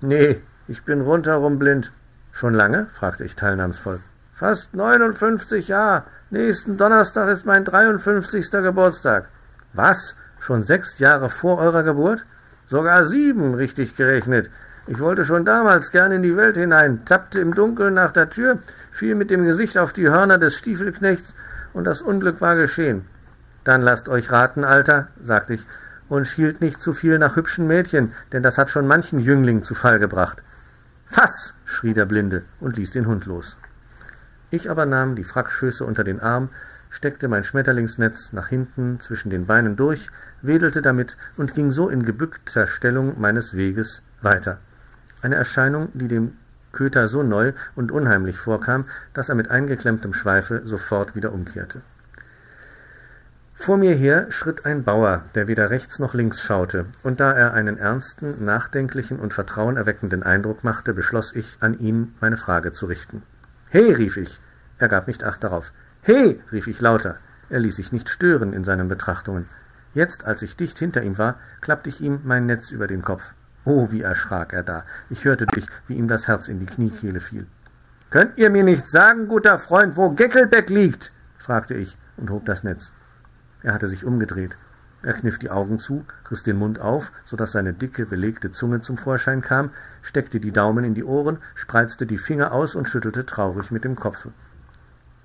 Nee, 0.00 0.40
ich 0.68 0.84
bin 0.84 1.00
rundherum 1.00 1.58
blind. 1.58 1.90
Schon 2.30 2.54
lange? 2.54 2.86
fragte 2.92 3.24
ich 3.24 3.34
teilnahmsvoll. 3.34 3.98
Fast 4.32 4.74
neunundfünfzig 4.74 5.66
Jahre. 5.66 6.04
Nächsten 6.30 6.76
Donnerstag 6.76 7.28
ist 7.30 7.46
mein 7.46 7.64
dreiundfünfzigster 7.64 8.62
Geburtstag. 8.62 9.28
Was? 9.72 10.14
Schon 10.42 10.64
sechs 10.64 10.98
Jahre 10.98 11.30
vor 11.30 11.58
eurer 11.58 11.84
Geburt? 11.84 12.26
Sogar 12.66 13.04
sieben, 13.04 13.54
richtig 13.54 13.94
gerechnet. 13.94 14.50
Ich 14.88 14.98
wollte 14.98 15.24
schon 15.24 15.44
damals 15.44 15.92
gern 15.92 16.10
in 16.10 16.24
die 16.24 16.36
Welt 16.36 16.56
hinein, 16.56 17.04
tappte 17.04 17.38
im 17.38 17.54
Dunkeln 17.54 17.94
nach 17.94 18.10
der 18.10 18.28
Tür, 18.28 18.58
fiel 18.90 19.14
mit 19.14 19.30
dem 19.30 19.44
Gesicht 19.44 19.78
auf 19.78 19.92
die 19.92 20.08
Hörner 20.08 20.38
des 20.38 20.56
Stiefelknechts, 20.56 21.36
und 21.72 21.84
das 21.84 22.02
Unglück 22.02 22.40
war 22.40 22.56
geschehen. 22.56 23.04
Dann 23.62 23.82
lasst 23.82 24.08
euch 24.08 24.32
raten, 24.32 24.64
Alter, 24.64 25.06
sagte 25.22 25.54
ich, 25.54 25.64
und 26.08 26.26
schielt 26.26 26.60
nicht 26.60 26.82
zu 26.82 26.92
viel 26.92 27.20
nach 27.20 27.36
hübschen 27.36 27.68
Mädchen, 27.68 28.12
denn 28.32 28.42
das 28.42 28.58
hat 28.58 28.68
schon 28.68 28.88
manchen 28.88 29.20
Jüngling 29.20 29.62
zu 29.62 29.76
Fall 29.76 30.00
gebracht. 30.00 30.42
Fass! 31.06 31.54
schrie 31.64 31.94
der 31.94 32.06
Blinde 32.06 32.42
und 32.58 32.76
ließ 32.76 32.90
den 32.90 33.06
Hund 33.06 33.26
los. 33.26 33.56
Ich 34.50 34.68
aber 34.68 34.86
nahm 34.86 35.14
die 35.14 35.22
Frackschöße 35.22 35.84
unter 35.84 36.02
den 36.02 36.18
Arm, 36.18 36.48
steckte 36.92 37.26
mein 37.26 37.42
Schmetterlingsnetz 37.42 38.32
nach 38.32 38.48
hinten 38.48 39.00
zwischen 39.00 39.30
den 39.30 39.46
Beinen 39.46 39.76
durch, 39.76 40.08
wedelte 40.42 40.82
damit 40.82 41.16
und 41.36 41.54
ging 41.54 41.72
so 41.72 41.88
in 41.88 42.04
gebückter 42.04 42.66
Stellung 42.66 43.18
meines 43.18 43.56
Weges 43.56 44.02
weiter. 44.20 44.58
Eine 45.22 45.36
Erscheinung, 45.36 45.88
die 45.94 46.08
dem 46.08 46.34
Köter 46.70 47.08
so 47.08 47.22
neu 47.22 47.54
und 47.74 47.90
unheimlich 47.90 48.36
vorkam, 48.36 48.84
dass 49.14 49.30
er 49.30 49.34
mit 49.34 49.50
eingeklemmtem 49.50 50.12
Schweife 50.12 50.62
sofort 50.64 51.16
wieder 51.16 51.32
umkehrte. 51.32 51.80
Vor 53.54 53.78
mir 53.78 53.94
her 53.94 54.26
schritt 54.30 54.66
ein 54.66 54.82
Bauer, 54.84 55.24
der 55.34 55.48
weder 55.48 55.70
rechts 55.70 55.98
noch 55.98 56.14
links 56.14 56.42
schaute, 56.42 56.86
und 57.02 57.20
da 57.20 57.32
er 57.32 57.54
einen 57.54 57.78
ernsten, 57.78 58.44
nachdenklichen 58.44 59.18
und 59.18 59.32
vertrauenerweckenden 59.32 60.22
Eindruck 60.22 60.64
machte, 60.64 60.94
beschloss 60.94 61.34
ich, 61.34 61.56
an 61.60 61.78
ihn 61.78 62.14
meine 62.20 62.36
Frage 62.36 62.72
zu 62.72 62.86
richten. 62.86 63.22
He, 63.70 63.92
rief 63.92 64.16
ich. 64.16 64.40
Er 64.78 64.88
gab 64.88 65.06
nicht 65.06 65.22
Acht 65.22 65.44
darauf. 65.44 65.72
He, 66.04 66.40
rief 66.50 66.66
ich 66.66 66.80
lauter. 66.80 67.16
Er 67.48 67.60
ließ 67.60 67.76
sich 67.76 67.92
nicht 67.92 68.08
stören 68.08 68.52
in 68.52 68.64
seinen 68.64 68.88
Betrachtungen. 68.88 69.48
Jetzt, 69.94 70.24
als 70.24 70.42
ich 70.42 70.56
dicht 70.56 70.78
hinter 70.78 71.02
ihm 71.02 71.16
war, 71.16 71.36
klappte 71.60 71.90
ich 71.90 72.00
ihm 72.00 72.20
mein 72.24 72.46
Netz 72.46 72.72
über 72.72 72.86
den 72.86 73.02
Kopf. 73.02 73.34
Oh, 73.64 73.92
wie 73.92 74.02
erschrak 74.02 74.52
er 74.52 74.64
da. 74.64 74.84
Ich 75.10 75.24
hörte 75.24 75.46
dich, 75.46 75.66
wie 75.86 75.94
ihm 75.94 76.08
das 76.08 76.26
Herz 76.26 76.48
in 76.48 76.58
die 76.58 76.66
Kniekehle 76.66 77.20
fiel. 77.20 77.46
Könnt 78.10 78.36
ihr 78.36 78.50
mir 78.50 78.64
nicht 78.64 78.88
sagen, 78.88 79.28
guter 79.28 79.58
Freund, 79.58 79.96
wo 79.96 80.10
Geckelbeck 80.10 80.70
liegt? 80.70 81.12
fragte 81.38 81.74
ich 81.74 81.96
und 82.16 82.30
hob 82.30 82.46
das 82.46 82.64
Netz. 82.64 82.90
Er 83.62 83.72
hatte 83.72 83.86
sich 83.86 84.04
umgedreht. 84.04 84.56
Er 85.04 85.12
kniff 85.12 85.38
die 85.38 85.50
Augen 85.50 85.78
zu, 85.78 86.04
riss 86.30 86.42
den 86.42 86.56
Mund 86.56 86.80
auf, 86.80 87.12
so 87.24 87.36
dass 87.36 87.52
seine 87.52 87.72
dicke, 87.74 88.06
belegte 88.06 88.50
Zunge 88.50 88.80
zum 88.80 88.96
Vorschein 88.96 89.40
kam, 89.40 89.70
steckte 90.00 90.40
die 90.40 90.52
Daumen 90.52 90.84
in 90.84 90.94
die 90.94 91.04
Ohren, 91.04 91.38
spreizte 91.54 92.06
die 92.06 92.18
Finger 92.18 92.52
aus 92.52 92.74
und 92.74 92.88
schüttelte 92.88 93.24
traurig 93.24 93.70
mit 93.70 93.84
dem 93.84 93.96
Kopfe. 93.96 94.32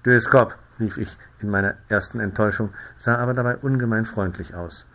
Döskop, 0.05 0.55
rief 0.79 0.97
ich 0.97 1.17
in 1.39 1.49
meiner 1.49 1.75
ersten 1.89 2.19
Enttäuschung, 2.19 2.73
sah 2.97 3.15
aber 3.17 3.33
dabei 3.33 3.57
ungemein 3.57 4.05
freundlich 4.05 4.55
aus. 4.55 4.85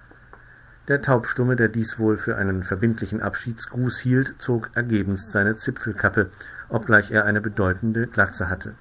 Der 0.88 1.00
Taubstumme, 1.00 1.54
der 1.54 1.68
dies 1.68 1.98
wohl 1.98 2.16
für 2.16 2.36
einen 2.36 2.64
verbindlichen 2.64 3.22
Abschiedsgruß 3.22 3.98
hielt, 4.00 4.34
zog 4.38 4.70
ergebenst 4.74 5.30
seine 5.30 5.56
Zipfelkappe, 5.56 6.30
obgleich 6.68 7.12
er 7.12 7.24
eine 7.24 7.40
bedeutende 7.40 8.08
Glatze 8.08 8.48
hatte. 8.48 8.74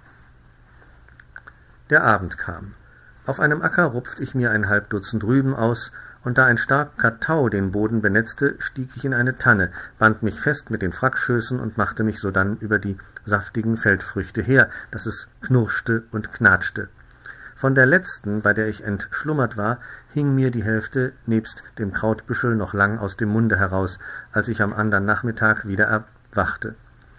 Der 1.92 2.04
Abend 2.04 2.38
kam. 2.38 2.74
Auf 3.28 3.40
einem 3.40 3.62
Acker 3.62 3.86
rupft 3.86 4.20
ich 4.20 4.34
mir 4.34 4.50
ein 4.50 4.68
halb 4.68 4.90
Dutzend 4.90 5.24
Rüben 5.24 5.54
aus, 5.54 5.92
und 6.24 6.38
da 6.38 6.46
ein 6.46 6.58
starker 6.58 7.20
Tau 7.20 7.50
den 7.50 7.72
Boden 7.72 8.02
benetzte, 8.02 8.56
stieg 8.60 8.90
ich 8.96 9.06
in 9.06 9.14
eine 9.14 9.38
Tanne, 9.38 9.72
band 10.00 10.24
mich 10.24 10.40
fest 10.40 10.70
mit 10.70 10.82
den 10.82 10.92
Frackschößen 10.92 11.60
und 11.60 11.78
machte 11.78 12.04
mich 12.04 12.20
sodann 12.20 12.58
über 12.58 12.80
die 12.80 12.98
saftigen 13.26 13.78
Feldfrüchte 13.78 14.42
her, 14.42 14.70
dass 14.92 15.06
es 15.06 15.28
knurschte 15.42 16.04
und 16.12 16.32
knatschte. 16.34 16.90
Von 17.56 17.76
der 17.76 17.86
letzten, 17.86 18.42
bei 18.42 18.54
der 18.54 18.68
ich 18.68 18.84
entschlummert 18.84 19.56
war, 19.56 19.78
hing 20.14 20.34
mir 20.34 20.50
die 20.50 20.64
Hälfte 20.64 21.14
nebst 21.28 21.62
dem 21.78 21.94
Krautbüschel 21.94 22.56
noch 22.56 22.74
lang 22.74 22.98
aus 22.98 23.18
dem 23.18 23.30
Munde 23.30 23.58
heraus, 23.58 24.00
als 24.32 24.48
ich 24.48 24.62
am 24.64 24.74
andern 24.74 25.06
Nachmittag 25.06 25.68
wieder 25.68 25.86
erwachte. 25.86 26.76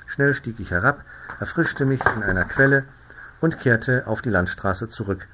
Schnell 0.06 0.34
stieg 0.34 0.58
ich 0.58 0.72
herab, 0.72 1.04
erfrischte 1.38 1.84
mich 1.84 2.00
in 2.16 2.22
einer 2.22 2.44
Quelle 2.44 2.84
und 3.40 3.60
kehrte 3.60 4.06
auf 4.06 4.20
die 4.20 4.30
Landstraße 4.30 4.88
zurück. 4.88 5.28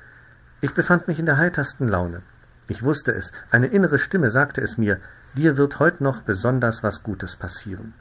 Ich 0.60 0.75
befand 0.75 1.08
mich 1.08 1.18
in 1.18 1.26
der 1.26 1.38
heitersten 1.38 1.88
Laune. 1.88 2.22
Ich 2.66 2.82
wusste 2.82 3.12
es, 3.12 3.32
eine 3.50 3.68
innere 3.68 3.98
Stimme 3.98 4.30
sagte 4.30 4.60
es 4.60 4.76
mir, 4.76 4.98
dir 5.34 5.56
wird 5.56 5.78
heut 5.78 6.02
noch 6.02 6.20
besonders 6.20 6.82
was 6.82 7.02
Gutes 7.02 7.34
passieren. 7.34 7.94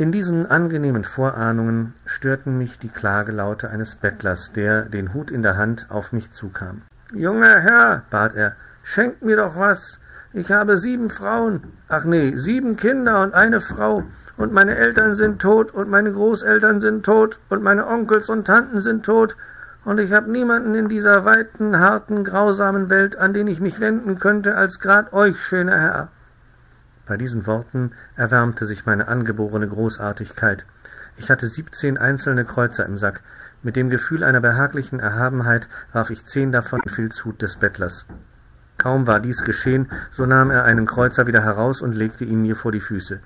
In 0.00 0.12
diesen 0.12 0.46
angenehmen 0.46 1.04
Vorahnungen 1.04 1.92
störten 2.06 2.56
mich 2.56 2.78
die 2.78 2.88
Klagelaute 2.88 3.68
eines 3.68 3.96
Bettlers, 3.96 4.50
der, 4.50 4.86
den 4.86 5.12
Hut 5.12 5.30
in 5.30 5.42
der 5.42 5.58
Hand, 5.58 5.88
auf 5.90 6.14
mich 6.14 6.32
zukam. 6.32 6.80
Junger 7.12 7.60
Herr, 7.60 8.04
bat 8.08 8.34
er, 8.34 8.56
schenkt 8.82 9.20
mir 9.20 9.36
doch 9.36 9.58
was. 9.58 9.98
Ich 10.32 10.50
habe 10.52 10.78
sieben 10.78 11.10
Frauen, 11.10 11.64
ach 11.86 12.04
nee, 12.04 12.34
sieben 12.34 12.78
Kinder 12.78 13.20
und 13.20 13.34
eine 13.34 13.60
Frau, 13.60 14.04
und 14.38 14.54
meine 14.54 14.74
Eltern 14.74 15.16
sind 15.16 15.42
tot, 15.42 15.74
und 15.74 15.90
meine 15.90 16.12
Großeltern 16.12 16.80
sind 16.80 17.04
tot, 17.04 17.38
und 17.50 17.62
meine 17.62 17.86
Onkels 17.86 18.30
und 18.30 18.46
Tanten 18.46 18.80
sind 18.80 19.04
tot, 19.04 19.36
und 19.84 20.00
ich 20.00 20.14
habe 20.14 20.30
niemanden 20.30 20.74
in 20.74 20.88
dieser 20.88 21.26
weiten, 21.26 21.78
harten, 21.78 22.24
grausamen 22.24 22.88
Welt, 22.88 23.16
an 23.16 23.34
den 23.34 23.48
ich 23.48 23.60
mich 23.60 23.80
wenden 23.80 24.18
könnte, 24.18 24.56
als 24.56 24.80
grad 24.80 25.12
euch, 25.12 25.38
schöner 25.38 25.78
Herr. 25.78 26.08
Bei 27.10 27.16
diesen 27.16 27.44
Worten 27.48 27.90
erwärmte 28.14 28.66
sich 28.66 28.86
meine 28.86 29.08
angeborene 29.08 29.66
Großartigkeit. 29.66 30.64
Ich 31.16 31.28
hatte 31.28 31.48
siebzehn 31.48 31.98
einzelne 31.98 32.44
Kreuzer 32.44 32.86
im 32.86 32.96
Sack, 32.98 33.22
Mit 33.64 33.74
dem 33.74 33.90
Gefühl 33.90 34.22
einer 34.22 34.40
behaglichen 34.40 35.00
Erhabenheit 35.00 35.68
warf 35.92 36.10
ich 36.10 36.24
zehn 36.24 36.52
davon 36.52 36.80
in 36.84 36.88
Filzhut 36.88 37.42
des 37.42 37.56
Bettlers. 37.56 38.06
Kaum 38.78 39.08
war 39.08 39.18
dies 39.18 39.42
geschehen, 39.42 39.90
so 40.12 40.24
nahm 40.24 40.52
er 40.52 40.62
einen 40.62 40.86
Kreuzer 40.86 41.26
wieder 41.26 41.42
heraus 41.42 41.82
und 41.82 41.96
legte 41.96 42.22
ihn 42.22 42.42
mir 42.42 42.54
vor 42.54 42.70
die 42.70 42.80
Füße. 42.80 43.18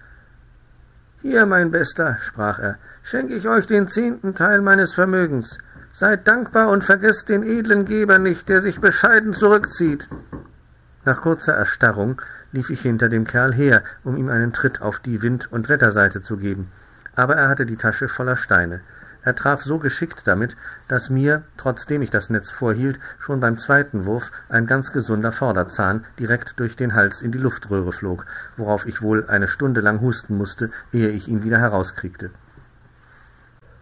Hier, 1.20 1.44
mein 1.44 1.70
Bester, 1.70 2.16
sprach 2.22 2.58
er, 2.58 2.78
schenke 3.02 3.34
ich 3.34 3.46
euch 3.46 3.66
den 3.66 3.86
zehnten 3.86 4.34
Teil 4.34 4.62
meines 4.62 4.94
Vermögens. 4.94 5.58
Seid 5.92 6.26
dankbar 6.26 6.70
und 6.70 6.84
vergesst 6.84 7.28
den 7.28 7.42
edlen 7.42 7.84
Geber 7.84 8.18
nicht, 8.18 8.48
der 8.48 8.62
sich 8.62 8.80
bescheiden 8.80 9.34
zurückzieht. 9.34 10.08
Nach 11.04 11.20
kurzer 11.20 11.52
Erstarrung 11.52 12.22
lief 12.54 12.70
ich 12.70 12.82
hinter 12.82 13.08
dem 13.08 13.26
Kerl 13.26 13.52
her, 13.52 13.82
um 14.04 14.16
ihm 14.16 14.28
einen 14.28 14.52
Tritt 14.52 14.80
auf 14.80 15.00
die 15.00 15.23
Wind- 15.23 15.50
und 15.50 15.68
Wetterseite 15.68 16.23
zu 16.23 16.37
geben. 16.37 16.70
Aber 17.16 17.34
er 17.34 17.49
hatte 17.49 17.66
die 17.66 17.76
Tasche 17.76 18.08
voller 18.08 18.37
Steine. 18.37 18.80
Er 19.23 19.34
traf 19.34 19.62
so 19.64 19.78
geschickt 19.78 20.23
damit, 20.26 20.56
dass 20.87 21.11
mir, 21.11 21.42
trotzdem 21.56 22.00
ich 22.02 22.11
das 22.11 22.30
Netz 22.30 22.52
vorhielt, 22.52 23.00
schon 23.18 23.40
beim 23.40 23.58
zweiten 23.58 24.04
Wurf 24.04 24.30
ein 24.49 24.66
ganz 24.66 24.92
gesunder 24.92 25.32
Vorderzahn 25.32 26.04
direkt 26.18 26.61
durch 26.61 26.76
den 26.76 26.94
Hals 26.94 27.23
in 27.23 27.32
die 27.32 27.38
Luftröhre 27.38 27.90
flog, 27.90 28.25
worauf 28.56 28.87
ich 28.87 29.02
wohl 29.02 29.26
eine 29.26 29.49
Stunde 29.49 29.80
lang 29.80 30.00
husten 30.00 30.37
musste, 30.37 30.70
ehe 30.92 31.08
ich 31.08 31.26
ihn 31.26 31.42
wieder 31.42 31.58
herauskriegte. 31.58 32.30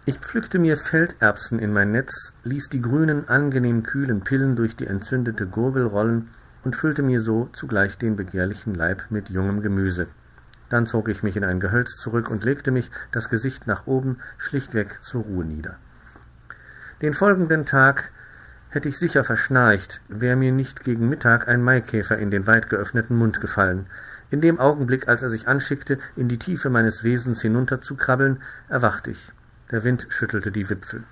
Ich 0.07 0.19
pflückte 0.19 0.59
mir 0.59 0.79
Felderbsen 0.79 1.59
in 1.59 1.73
mein 1.73 1.93
Netz, 1.93 2.33
ließ 2.45 2.71
die 2.71 2.81
grünen, 2.81 3.29
angenehm 3.29 3.83
kühlen 3.83 4.23
Pillen 4.23 4.57
durch 4.57 4.77
die 4.77 4.87
entzündete 4.87 5.47
Gurgel 5.47 5.87
rollen 5.87 6.31
und 6.65 6.77
füllte 6.77 7.03
mir 7.03 7.21
so 7.21 7.49
zugleich 7.53 7.99
den 7.99 8.17
begehrlichen 8.17 8.75
Leib 8.75 9.05
mit 9.11 9.31
jungem 9.31 9.63
Gemüse. 9.63 10.07
Dann 10.69 10.87
zog 10.87 11.09
ich 11.09 11.23
mich 11.23 11.37
in 11.37 11.45
ein 11.45 11.61
Gehölz 11.61 11.97
zurück 11.97 12.31
und 12.31 12.45
legte 12.45 12.71
mich, 12.71 12.91
das 13.11 13.29
Gesicht 13.29 13.67
nach 13.67 13.87
oben, 13.87 14.19
schlichtweg 14.39 15.03
zur 15.03 15.23
Ruhe 15.23 15.45
nieder. 15.45 15.77
Den 17.03 17.15
folgenden 17.15 17.67
Tag 17.67 18.11
hätte 18.71 18.89
ich 18.89 18.99
sicher 18.99 19.23
verschnarcht, 19.23 20.01
wäre 20.09 20.37
mir 20.37 20.53
nicht 20.53 20.83
gegen 20.83 21.09
Mittag 21.09 21.47
ein 21.47 21.63
Maikäfer 21.63 22.17
in 22.17 22.31
den 22.31 22.47
weit 22.47 22.71
geöffneten 22.71 23.17
Mund 23.17 23.41
gefallen. 23.41 23.87
In 24.31 24.41
dem 24.41 24.59
Augenblick, 24.59 25.09
als 25.09 25.21
er 25.21 25.29
sich 25.29 25.47
anschickte, 25.47 25.99
in 26.17 26.29
die 26.29 26.39
Tiefe 26.39 26.71
meines 26.71 27.05
Wesens 27.05 27.43
hinunterzukrabbeln, 27.43 28.41
erwachte 28.71 29.11
ich. 29.11 29.31
Der 29.71 29.85
Wind 29.85 30.07
schüttelte 30.09 30.51
die 30.51 30.71
Wipfel. 30.71 31.05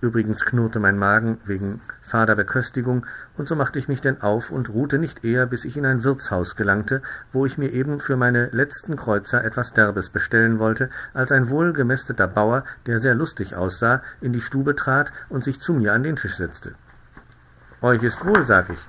Übrigens 0.00 0.46
knurrte 0.46 0.80
mein 0.80 0.96
Magen 0.96 1.38
wegen 1.44 1.80
fader 2.00 2.34
Beköstigung, 2.34 3.04
und 3.36 3.48
so 3.48 3.54
machte 3.54 3.78
ich 3.78 3.86
mich 3.86 4.00
denn 4.00 4.22
auf 4.22 4.50
und 4.50 4.70
ruhte 4.70 4.98
nicht 4.98 5.24
eher, 5.24 5.46
bis 5.46 5.64
ich 5.64 5.76
in 5.76 5.84
ein 5.84 6.04
Wirtshaus 6.04 6.56
gelangte, 6.56 7.02
wo 7.32 7.44
ich 7.44 7.58
mir 7.58 7.70
eben 7.70 8.00
für 8.00 8.16
meine 8.16 8.46
letzten 8.46 8.96
Kreuzer 8.96 9.44
etwas 9.44 9.74
Derbes 9.74 10.08
bestellen 10.08 10.58
wollte, 10.58 10.88
als 11.12 11.32
ein 11.32 11.50
wohlgemästeter 11.50 12.28
Bauer, 12.28 12.64
der 12.86 12.98
sehr 12.98 13.14
lustig 13.14 13.56
aussah, 13.56 14.02
in 14.22 14.32
die 14.32 14.40
Stube 14.40 14.74
trat 14.74 15.12
und 15.28 15.44
sich 15.44 15.60
zu 15.60 15.74
mir 15.74 15.92
an 15.92 16.02
den 16.02 16.16
Tisch 16.16 16.36
setzte. 16.36 16.74
Euch 17.82 18.02
ist 18.02 18.24
wohl, 18.24 18.46
sag 18.46 18.70
ich. 18.70 18.86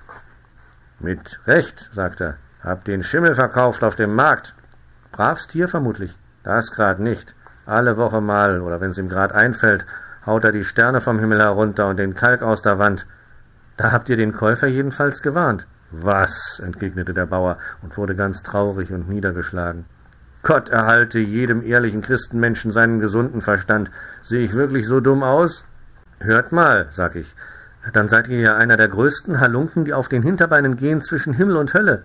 Mit 1.00 1.40
Recht, 1.46 1.90
sagt 1.94 2.22
er. 2.22 2.38
Hab 2.62 2.86
den 2.86 3.04
Schimmel 3.04 3.36
verkauft 3.36 3.84
auf 3.84 3.96
dem 3.96 4.16
Markt. 4.16 4.54
Bravs 5.12 5.48
Tier 5.48 5.68
vermutlich. 5.68 6.18
Das 6.44 6.72
grad 6.72 7.00
nicht. 7.00 7.36
Alle 7.66 7.98
Woche 7.98 8.22
mal, 8.22 8.62
oder 8.62 8.82
wenn's 8.82 8.98
ihm 8.98 9.10
grad 9.10 9.34
einfällt, 9.34 9.86
haut 10.26 10.44
er 10.44 10.52
die 10.52 10.64
Sterne 10.64 11.02
vom 11.02 11.20
Himmel 11.20 11.40
herunter 11.40 11.88
und 11.88 11.98
den 11.98 12.16
Kalk 12.16 12.42
aus 12.42 12.62
der 12.62 12.80
Wand. 12.80 13.08
Da 13.78 13.92
habt 13.92 14.10
ihr 14.10 14.18
den 14.18 14.34
Käufer 14.34 14.68
jedenfalls 14.68 15.22
gewarnt. 15.22 15.68
Was? 15.92 16.62
entgegnete 16.64 17.14
der 17.14 17.26
Bauer 17.26 17.58
und 17.82 17.98
wurde 17.98 18.16
ganz 18.16 18.44
traurig 18.44 18.92
und 18.92 19.10
niedergeschlagen. 19.10 19.86
Gott 20.44 20.70
erhalte 20.70 21.20
jedem 21.20 21.62
ehrlichen 21.62 22.02
Christenmenschen 22.02 22.72
seinen 22.72 23.00
gesunden 23.00 23.42
Verstand. 23.42 23.92
Sehe 24.24 24.44
ich 24.44 24.54
wirklich 24.54 24.88
so 24.88 25.00
dumm 25.00 25.22
aus? 25.22 25.66
Hört 26.20 26.52
mal, 26.52 26.88
sag 26.92 27.16
ich. 27.16 27.36
Dann 27.94 28.10
seid 28.10 28.28
ihr 28.28 28.40
ja 28.40 28.56
einer 28.56 28.78
der 28.78 28.88
größten 28.88 29.40
Halunken, 29.40 29.86
die 29.86 29.94
auf 29.94 30.08
den 30.08 30.24
Hinterbeinen 30.24 30.78
gehen 30.78 31.02
zwischen 31.02 31.34
Himmel 31.34 31.58
und 31.58 31.74
Hölle. 31.74 32.04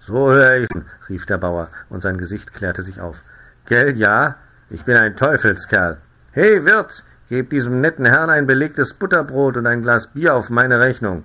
So 0.00 0.32
hör 0.32 0.56
ich, 0.56 0.68
rief 1.08 1.26
der 1.26 1.38
Bauer, 1.38 1.68
und 1.88 2.02
sein 2.02 2.18
Gesicht 2.18 2.52
klärte 2.52 2.82
sich 2.82 3.00
auf. 3.00 3.22
Gell, 3.66 3.96
ja, 3.96 4.36
ich 4.68 4.84
bin 4.84 4.96
ein 4.96 5.16
Teufelskerl. 5.16 5.98
He, 6.32 6.64
Wirt, 6.64 7.04
Gebt 7.32 7.50
diesem 7.50 7.80
netten 7.80 8.04
Herrn 8.04 8.28
ein 8.28 8.46
belegtes 8.46 8.92
Butterbrot 8.92 9.56
und 9.56 9.66
ein 9.66 9.80
Glas 9.80 10.08
Bier 10.08 10.34
auf 10.34 10.50
meine 10.50 10.80
Rechnung. 10.80 11.24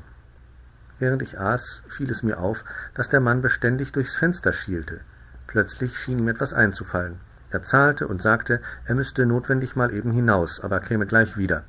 Während 1.00 1.22
ich 1.22 1.38
aß, 1.38 1.84
fiel 1.90 2.10
es 2.10 2.24
mir 2.24 2.40
auf, 2.40 2.64
dass 2.94 3.10
der 3.10 3.20
Mann 3.20 3.42
beständig 3.42 3.92
durchs 3.92 4.16
Fenster 4.16 4.54
schielte. 4.54 5.02
Plötzlich 5.48 6.00
schien 6.00 6.20
ihm 6.20 6.30
etwas 6.30 6.54
einzufallen. 6.54 7.20
Er 7.50 7.62
zahlte 7.62 8.08
und 8.08 8.22
sagte, 8.22 8.62
er 8.86 8.96
müsste 8.96 9.26
notwendig 9.26 9.76
mal 9.76 9.92
eben 9.92 10.12
hinaus, 10.14 10.62
aber 10.64 10.80
käme 10.80 11.08
gleich 11.08 11.36
wieder. 11.36 11.66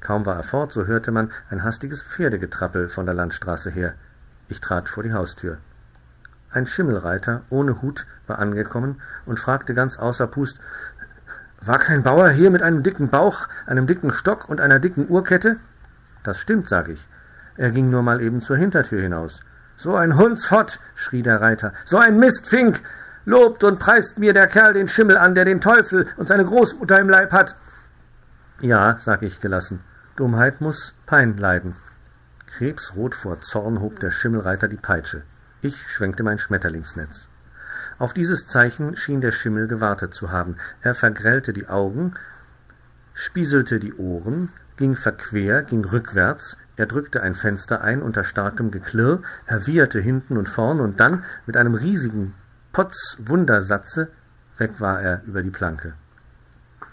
Kaum 0.00 0.24
war 0.24 0.36
er 0.36 0.44
fort, 0.44 0.70
so 0.70 0.86
hörte 0.86 1.10
man 1.10 1.32
ein 1.48 1.64
hastiges 1.64 2.04
Pferdegetrappel 2.04 2.90
von 2.90 3.06
der 3.06 3.16
Landstraße 3.16 3.70
her. 3.70 3.94
Ich 4.46 4.60
trat 4.60 4.88
vor 4.88 5.02
die 5.02 5.14
Haustür. 5.14 5.58
Ein 6.52 6.66
Schimmelreiter 6.66 7.42
ohne 7.48 7.80
Hut 7.80 8.06
war 8.26 8.40
angekommen 8.40 9.00
und 9.24 9.38
fragte 9.38 9.72
ganz 9.72 9.98
außer 9.98 10.26
Pust 10.26 10.58
war 11.62 11.78
kein 11.78 12.02
Bauer 12.02 12.30
hier 12.30 12.50
mit 12.50 12.62
einem 12.62 12.82
dicken 12.82 13.10
Bauch, 13.10 13.48
einem 13.66 13.86
dicken 13.86 14.12
Stock 14.12 14.48
und 14.48 14.60
einer 14.60 14.78
dicken 14.78 15.08
Uhrkette? 15.08 15.56
Das 16.22 16.38
stimmt, 16.38 16.68
sag 16.68 16.88
ich. 16.88 17.06
Er 17.56 17.70
ging 17.70 17.90
nur 17.90 18.02
mal 18.02 18.20
eben 18.20 18.40
zur 18.40 18.56
Hintertür 18.56 19.02
hinaus. 19.02 19.40
So 19.76 19.96
ein 19.96 20.16
Hundsfott, 20.16 20.78
schrie 20.94 21.22
der 21.22 21.40
Reiter, 21.40 21.72
so 21.84 21.98
ein 21.98 22.18
Mistfink! 22.18 22.80
Lobt 23.26 23.64
und 23.64 23.78
preist 23.78 24.18
mir 24.18 24.32
der 24.32 24.46
Kerl 24.46 24.72
den 24.72 24.88
Schimmel 24.88 25.16
an, 25.16 25.34
der 25.34 25.44
den 25.44 25.60
Teufel 25.60 26.06
und 26.16 26.28
seine 26.28 26.44
Großmutter 26.44 26.98
im 26.98 27.08
Leib 27.08 27.32
hat. 27.32 27.54
Ja, 28.60 28.96
sag 28.98 29.22
ich 29.22 29.40
gelassen, 29.40 29.80
Dummheit 30.16 30.60
muss 30.60 30.94
Pein 31.06 31.36
leiden. 31.36 31.76
Krebsrot 32.46 33.14
vor 33.14 33.40
Zorn 33.40 33.80
hob 33.80 34.00
der 34.00 34.10
Schimmelreiter 34.10 34.68
die 34.68 34.76
Peitsche. 34.76 35.22
Ich 35.62 35.78
schwenkte 35.88 36.22
mein 36.22 36.38
Schmetterlingsnetz. 36.38 37.29
Auf 38.00 38.14
dieses 38.14 38.46
Zeichen 38.46 38.96
schien 38.96 39.20
der 39.20 39.30
Schimmel 39.30 39.68
gewartet 39.68 40.14
zu 40.14 40.32
haben. 40.32 40.56
Er 40.80 40.94
vergrellte 40.94 41.52
die 41.52 41.68
Augen, 41.68 42.14
spieselte 43.12 43.78
die 43.78 43.92
Ohren, 43.92 44.48
ging 44.78 44.96
verquer, 44.96 45.64
ging 45.64 45.84
rückwärts, 45.84 46.56
er 46.76 46.86
drückte 46.86 47.22
ein 47.22 47.34
Fenster 47.34 47.82
ein 47.82 48.00
unter 48.00 48.24
starkem 48.24 48.70
Geklirr, 48.70 49.20
er 49.44 49.66
wieherte 49.66 50.00
hinten 50.00 50.38
und 50.38 50.48
vorn 50.48 50.80
und 50.80 50.98
dann 50.98 51.24
mit 51.44 51.58
einem 51.58 51.74
riesigen 51.74 52.32
Potz-Wundersatze 52.72 54.08
weg 54.56 54.80
war 54.80 55.02
er 55.02 55.22
über 55.26 55.42
die 55.42 55.50
Planke. 55.50 55.92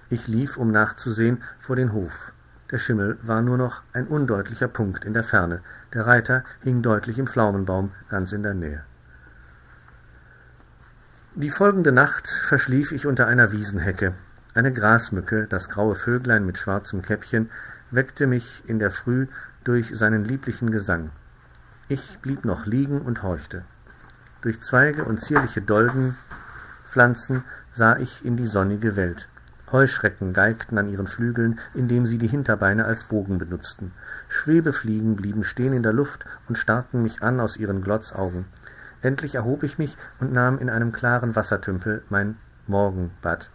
Ich 0.09 0.27
lief, 0.27 0.57
um 0.57 0.73
nachzusehen, 0.73 1.41
vor 1.57 1.77
den 1.77 1.93
Hof. 1.93 2.33
Der 2.69 2.79
Schimmel 2.79 3.17
war 3.21 3.41
nur 3.41 3.55
noch 3.55 3.81
ein 3.93 4.07
undeutlicher 4.07 4.67
Punkt 4.67 5.05
in 5.05 5.13
der 5.13 5.23
Ferne. 5.23 5.61
Der 5.93 6.05
Reiter 6.05 6.43
hing 6.63 6.81
deutlich 6.81 7.17
im 7.17 7.27
Pflaumenbaum 7.27 7.93
ganz 8.09 8.33
in 8.33 8.43
der 8.43 8.55
Nähe. 8.55 8.83
Die 11.39 11.51
folgende 11.51 11.91
Nacht 11.91 12.27
verschlief 12.27 12.91
ich 12.91 13.05
unter 13.05 13.27
einer 13.27 13.51
Wiesenhecke. 13.51 14.13
Eine 14.55 14.73
Grasmücke, 14.73 15.45
das 15.47 15.69
graue 15.69 15.93
Vöglein 15.93 16.47
mit 16.47 16.57
schwarzem 16.57 17.03
Käppchen, 17.03 17.51
weckte 17.91 18.25
mich 18.25 18.63
in 18.65 18.79
der 18.79 18.89
Früh 18.89 19.27
durch 19.63 19.95
seinen 19.95 20.25
lieblichen 20.25 20.71
Gesang. 20.71 21.11
Ich 21.89 22.17
blieb 22.23 22.43
noch 22.43 22.65
liegen 22.65 23.01
und 23.01 23.21
horchte. 23.21 23.65
Durch 24.41 24.61
Zweige 24.61 25.05
und 25.05 25.21
zierliche 25.21 25.61
Doldenpflanzen 25.61 27.43
sah 27.71 27.97
ich 27.97 28.25
in 28.25 28.35
die 28.35 28.47
sonnige 28.47 28.95
Welt. 28.95 29.29
Heuschrecken 29.71 30.33
geigten 30.33 30.79
an 30.79 30.89
ihren 30.89 31.05
Flügeln, 31.05 31.59
indem 31.75 32.07
sie 32.07 32.17
die 32.17 32.27
Hinterbeine 32.27 32.85
als 32.85 33.03
Bogen 33.03 33.37
benutzten. 33.37 33.91
Schwebefliegen 34.27 35.15
blieben 35.15 35.43
stehen 35.43 35.73
in 35.73 35.83
der 35.83 35.93
Luft 35.93 36.25
und 36.49 36.57
starrten 36.57 37.03
mich 37.03 37.21
an 37.21 37.39
aus 37.39 37.57
ihren 37.57 37.83
Glotzaugen. 37.83 38.45
Endlich 39.01 39.35
erhob 39.35 39.63
ich 39.63 39.77
mich 39.77 39.97
und 40.19 40.33
nahm 40.33 40.57
in 40.57 40.69
einem 40.69 40.91
klaren 40.91 41.35
Wassertümpel 41.35 42.03
mein 42.09 42.37
Morgenbad. 42.67 43.49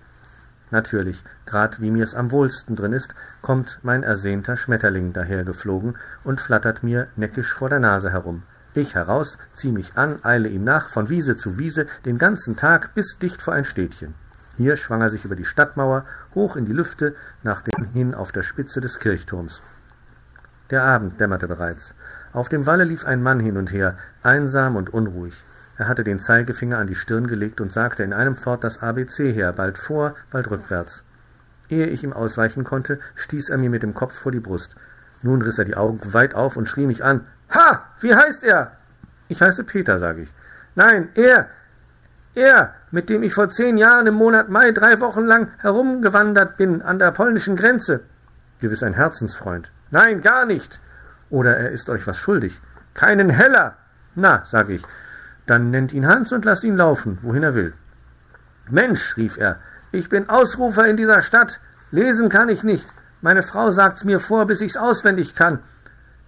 Natürlich, 0.71 1.23
grad 1.45 1.81
wie 1.81 1.91
mir's 1.91 2.15
am 2.15 2.31
wohlsten 2.31 2.77
drin 2.77 2.95
ist, 2.95 3.15
kommt 3.43 3.79
mein 3.83 4.03
ersehnter 4.03 4.57
Schmetterling 4.57 5.13
dahergeflogen 5.13 5.99
und 6.25 6.41
flattert 6.41 6.83
mir 6.83 7.09
neckisch 7.17 7.53
vor 7.53 7.69
der 7.69 7.81
Nase 7.81 8.11
herum. 8.11 8.45
Ich 8.75 8.95
heraus, 8.95 9.37
zieh 9.53 9.71
mich 9.71 9.99
an, 9.99 10.21
eile 10.23 10.49
ihm 10.49 10.65
nach, 10.65 10.89
von 10.89 11.11
Wiese 11.11 11.37
zu 11.37 11.59
Wiese, 11.59 11.87
den 12.07 12.17
ganzen 12.17 12.57
Tag 12.57 12.95
bis 12.95 13.19
dicht 13.19 13.43
vor 13.43 13.53
ein 13.53 13.67
Städtchen. 13.67 14.15
Hier 14.57 14.77
schwang 14.77 15.03
er 15.03 15.11
sich 15.11 15.27
über 15.27 15.37
die 15.37 15.45
Stadtmauer, 15.45 16.07
hoch 16.35 16.57
in 16.57 16.65
die 16.65 16.73
Lüfte, 16.73 17.15
nach 17.43 17.61
dem 17.61 17.85
hin 17.93 18.15
auf 18.15 18.33
der 18.33 18.43
Spitze 18.43 18.81
des 18.81 18.99
Kirchturms. 18.99 19.63
Der 20.71 20.85
Abend 20.85 21.21
dämmerte 21.21 21.49
bereits. 21.49 21.95
Auf 22.33 22.49
dem 22.49 22.65
Walle 22.67 22.85
lief 22.85 23.05
ein 23.05 23.23
Mann 23.23 23.41
hin 23.41 23.57
und 23.57 23.73
her, 23.73 23.97
einsam 24.23 24.77
und 24.77 24.93
unruhig. 24.93 25.45
Er 25.77 25.89
hatte 25.89 26.05
den 26.05 26.21
Zeigefinger 26.21 26.79
an 26.79 26.87
die 26.87 26.95
Stirn 26.95 27.27
gelegt 27.27 27.61
und 27.61 27.73
sagte 27.73 28.03
in 28.03 28.13
einem 28.13 28.35
fort 28.35 28.65
das 28.65 28.83
ABC 28.83 29.33
her, 29.33 29.53
bald 29.53 29.79
vor, 29.79 30.15
bald 30.31 30.51
rückwärts. 30.51 31.05
Ehe 31.69 31.87
ich 31.87 32.05
ihm 32.05 32.13
ausweichen 32.13 32.65
konnte, 32.65 33.01
stieß 33.17 33.51
er 33.51 33.59
mir 33.59 33.71
mit 33.71 33.83
dem 33.83 33.95
Kopf 33.95 34.15
vor 34.15 34.33
die 34.33 34.41
Brust. 34.41 34.77
Nun 35.23 35.43
riß 35.43 35.59
er 35.59 35.65
die 35.65 35.77
Augen 35.77 36.01
weit 36.15 36.35
auf 36.35 36.57
und 36.57 36.69
schrie 36.69 36.87
mich 36.87 37.05
an. 37.05 37.27
Ha! 37.51 37.85
Wie 38.01 38.15
heißt 38.15 38.45
er? 38.45 38.73
Ich 39.29 39.41
heiße 39.41 39.65
Peter, 39.65 39.99
sage 39.99 40.23
ich. 40.23 40.33
Nein, 40.75 41.09
er! 41.15 41.49
Er, 42.35 42.75
mit 42.91 43.11
dem 43.11 43.23
ich 43.23 43.35
vor 43.35 43.51
zehn 43.51 43.77
Jahren 43.77 44.07
im 44.07 44.15
Monat 44.15 44.49
Mai 44.49 44.73
drei 44.73 45.01
Wochen 45.01 45.27
lang 45.27 45.49
herumgewandert 45.59 46.57
bin 46.57 46.81
an 46.81 46.99
der 46.99 47.11
polnischen 47.11 47.57
Grenze. 47.57 48.01
Gewiss 48.61 48.83
ein 48.83 48.95
Herzensfreund. 48.95 49.71
Nein, 49.91 50.23
gar 50.23 50.47
nicht. 50.47 50.81
Oder 51.33 51.57
er 51.57 51.71
ist 51.71 51.89
euch 51.89 52.07
was 52.07 52.19
schuldig. 52.19 52.61
Keinen 52.93 53.31
Heller. 53.31 53.79
Na, 54.15 54.43
sag 54.45 54.69
ich, 54.69 54.83
dann 55.47 55.71
nennt 55.71 55.95
ihn 55.95 56.07
Hans 56.07 56.31
und 56.31 56.45
lasst 56.45 56.63
ihn 56.63 56.77
laufen, 56.77 57.19
wohin 57.23 57.43
er 57.43 57.55
will. 57.55 57.73
Mensch, 58.69 59.17
rief 59.17 59.39
er, 59.39 59.57
ich 59.93 60.11
bin 60.11 60.29
Ausrufer 60.29 60.87
in 60.87 60.99
dieser 60.99 61.23
Stadt. 61.23 61.59
Lesen 61.91 62.29
kann 62.29 62.51
ich 62.51 62.65
nicht. 62.65 62.87
Meine 63.23 63.43
Frau 63.43 63.71
sagt's 63.71 64.05
mir 64.05 64.21
vor, 64.21 64.47
bis 64.47 64.61
ich's 64.61 64.77
auswendig 64.77 65.35
kann. 65.35 65.61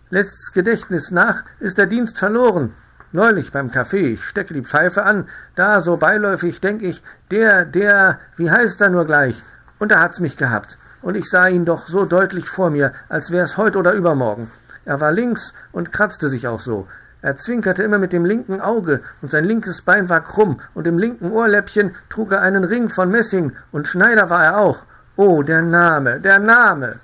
Lässt's 0.09 0.53
Gedächtnis 0.55 1.11
nach, 1.11 1.45
ist 1.61 1.77
der 1.77 1.87
Dienst 1.87 2.19
verloren. 2.19 2.73
Neulich 3.13 3.53
beim 3.53 3.71
Kaffee, 3.71 4.15
ich 4.15 4.25
stecke 4.25 4.55
die 4.55 4.65
Pfeife 4.65 5.03
an, 5.03 5.29
da 5.55 5.83
so 5.83 5.99
beiläufig 5.99 6.63
denk 6.63 6.81
ich, 6.81 7.03
der, 7.31 7.67
der, 7.67 8.21
wie 8.37 8.51
heißt 8.51 8.81
er 8.81 8.89
nur 8.89 9.05
gleich? 9.05 9.43
Und 9.79 9.93
da 9.93 10.01
hat's 10.01 10.19
mich 10.19 10.39
gehabt. 10.39 10.79
Und 11.03 11.15
ich 11.15 11.29
sah 11.29 11.47
ihn 11.47 11.67
doch 11.67 11.89
so 11.89 12.07
deutlich 12.07 12.49
vor 12.49 12.71
mir, 12.71 12.95
als 13.11 13.31
wär's 13.31 13.59
heut 13.59 13.77
oder 13.77 13.93
übermorgen. 13.93 14.51
Er 14.85 15.01
war 15.01 15.13
links 15.13 15.55
und 15.73 15.93
kratzte 15.93 16.29
sich 16.29 16.47
auch 16.47 16.61
so. 16.61 16.87
Er 17.23 17.37
zwinkerte 17.37 17.83
immer 17.83 17.99
mit 17.99 18.13
dem 18.13 18.27
linken 18.27 18.61
Auge, 18.61 19.01
und 19.23 19.31
sein 19.31 19.45
linkes 19.45 19.81
Bein 19.81 20.11
war 20.11 20.21
krumm, 20.21 20.61
und 20.75 20.87
im 20.87 20.99
linken 20.99 21.33
Ohrläppchen 21.33 21.95
trug 22.11 22.33
er 22.33 22.43
einen 22.43 22.65
Ring 22.65 22.91
von 22.91 23.11
Messing, 23.11 23.53
und 23.73 23.89
Schneider 23.89 24.29
war 24.29 24.45
er 24.45 24.59
auch. 24.59 24.85
Oh, 25.17 25.43
der 25.43 25.63
Name, 25.63 26.21
der 26.21 26.39
Name. 26.39 27.01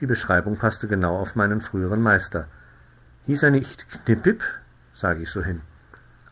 Die 0.00 0.06
Beschreibung 0.06 0.58
passte 0.58 0.86
genau 0.86 1.16
auf 1.16 1.34
meinen 1.34 1.60
früheren 1.60 2.00
Meister. 2.00 2.46
Hieß 3.26 3.42
er 3.42 3.50
nicht 3.50 3.86
Knippip? 3.90 4.44
sage 4.94 5.22
ich 5.22 5.30
so 5.30 5.42
hin. 5.42 5.62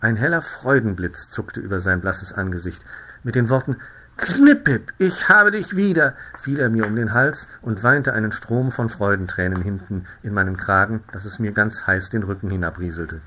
Ein 0.01 0.17
heller 0.17 0.43
Freudenblitz 0.43 1.29
zuckte 1.31 1.61
über 1.61 1.81
sein 1.81 2.01
blasses 2.01 2.33
Angesicht. 2.33 2.85
Mit 3.25 3.35
den 3.35 3.49
Worten 3.49 3.79
Knippip, 4.19 4.95
ich 4.97 5.29
habe 5.29 5.51
dich 5.51 5.77
wieder, 5.77 6.15
fiel 6.39 6.59
er 6.59 6.71
mir 6.71 6.87
um 6.87 6.97
den 6.97 7.13
Hals 7.13 7.47
und 7.61 7.83
weinte 7.83 8.15
einen 8.15 8.33
Strom 8.33 8.73
von 8.73 8.89
Freudentränen 8.89 9.61
hinten 9.61 10.07
in 10.23 10.33
meinen 10.33 10.57
Kragen, 10.57 11.05
dass 11.13 11.27
es 11.27 11.39
mir 11.39 11.53
ganz 11.53 11.87
heiß 11.87 12.09
den 12.09 12.23
Rücken 12.23 12.49
hinabrieselte. 12.49 13.21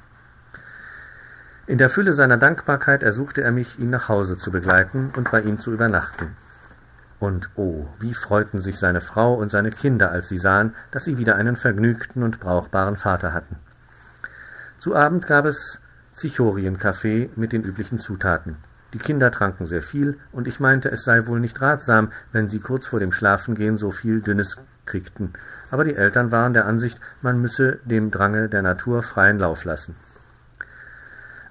In 1.67 1.77
der 1.77 1.91
Fülle 1.91 2.13
seiner 2.13 2.37
Dankbarkeit 2.37 3.03
ersuchte 3.03 3.43
er 3.43 3.51
mich, 3.51 3.77
ihn 3.77 3.91
nach 3.91 4.09
Hause 4.09 4.37
zu 4.37 4.51
begleiten 4.51 5.11
und 5.15 5.29
bei 5.29 5.41
ihm 5.41 5.59
zu 5.59 5.71
übernachten. 5.71 6.35
Und 7.19 7.51
oh, 7.55 7.87
wie 7.99 8.15
freuten 8.15 8.59
sich 8.59 8.79
seine 8.79 9.01
Frau 9.01 9.35
und 9.35 9.51
seine 9.51 9.69
Kinder, 9.69 10.09
als 10.09 10.29
sie 10.29 10.39
sahen, 10.39 10.73
dass 10.89 11.03
sie 11.03 11.19
wieder 11.19 11.35
einen 11.35 11.55
vergnügten 11.55 12.23
und 12.23 12.39
brauchbaren 12.39 12.97
Vater 12.97 13.33
hatten. 13.33 13.57
Zu 14.79 14.95
Abend 14.95 15.27
gab 15.27 15.45
es 15.45 15.81
Zichorienkaffee 16.13 17.29
mit 17.35 17.53
den 17.53 17.63
üblichen 17.63 17.99
Zutaten. 17.99 18.57
Die 18.93 18.97
Kinder 18.97 19.31
tranken 19.31 19.65
sehr 19.65 19.83
viel, 19.83 20.17
und 20.31 20.47
ich 20.47 20.59
meinte, 20.59 20.89
es 20.91 21.03
sei 21.03 21.27
wohl 21.27 21.39
nicht 21.39 21.61
ratsam, 21.61 22.11
wenn 22.31 22.49
sie 22.49 22.59
kurz 22.59 22.87
vor 22.87 22.99
dem 22.99 23.11
Schlafengehen 23.11 23.77
so 23.77 23.91
viel 23.91 24.21
Dünnes 24.21 24.57
kriegten, 24.85 25.33
aber 25.71 25.83
die 25.83 25.95
Eltern 25.95 26.31
waren 26.31 26.53
der 26.53 26.65
Ansicht, 26.65 26.99
man 27.21 27.39
müsse 27.39 27.79
dem 27.85 28.11
Drange 28.11 28.49
der 28.49 28.63
Natur 28.63 29.03
freien 29.03 29.37
Lauf 29.37 29.63
lassen. 29.63 29.95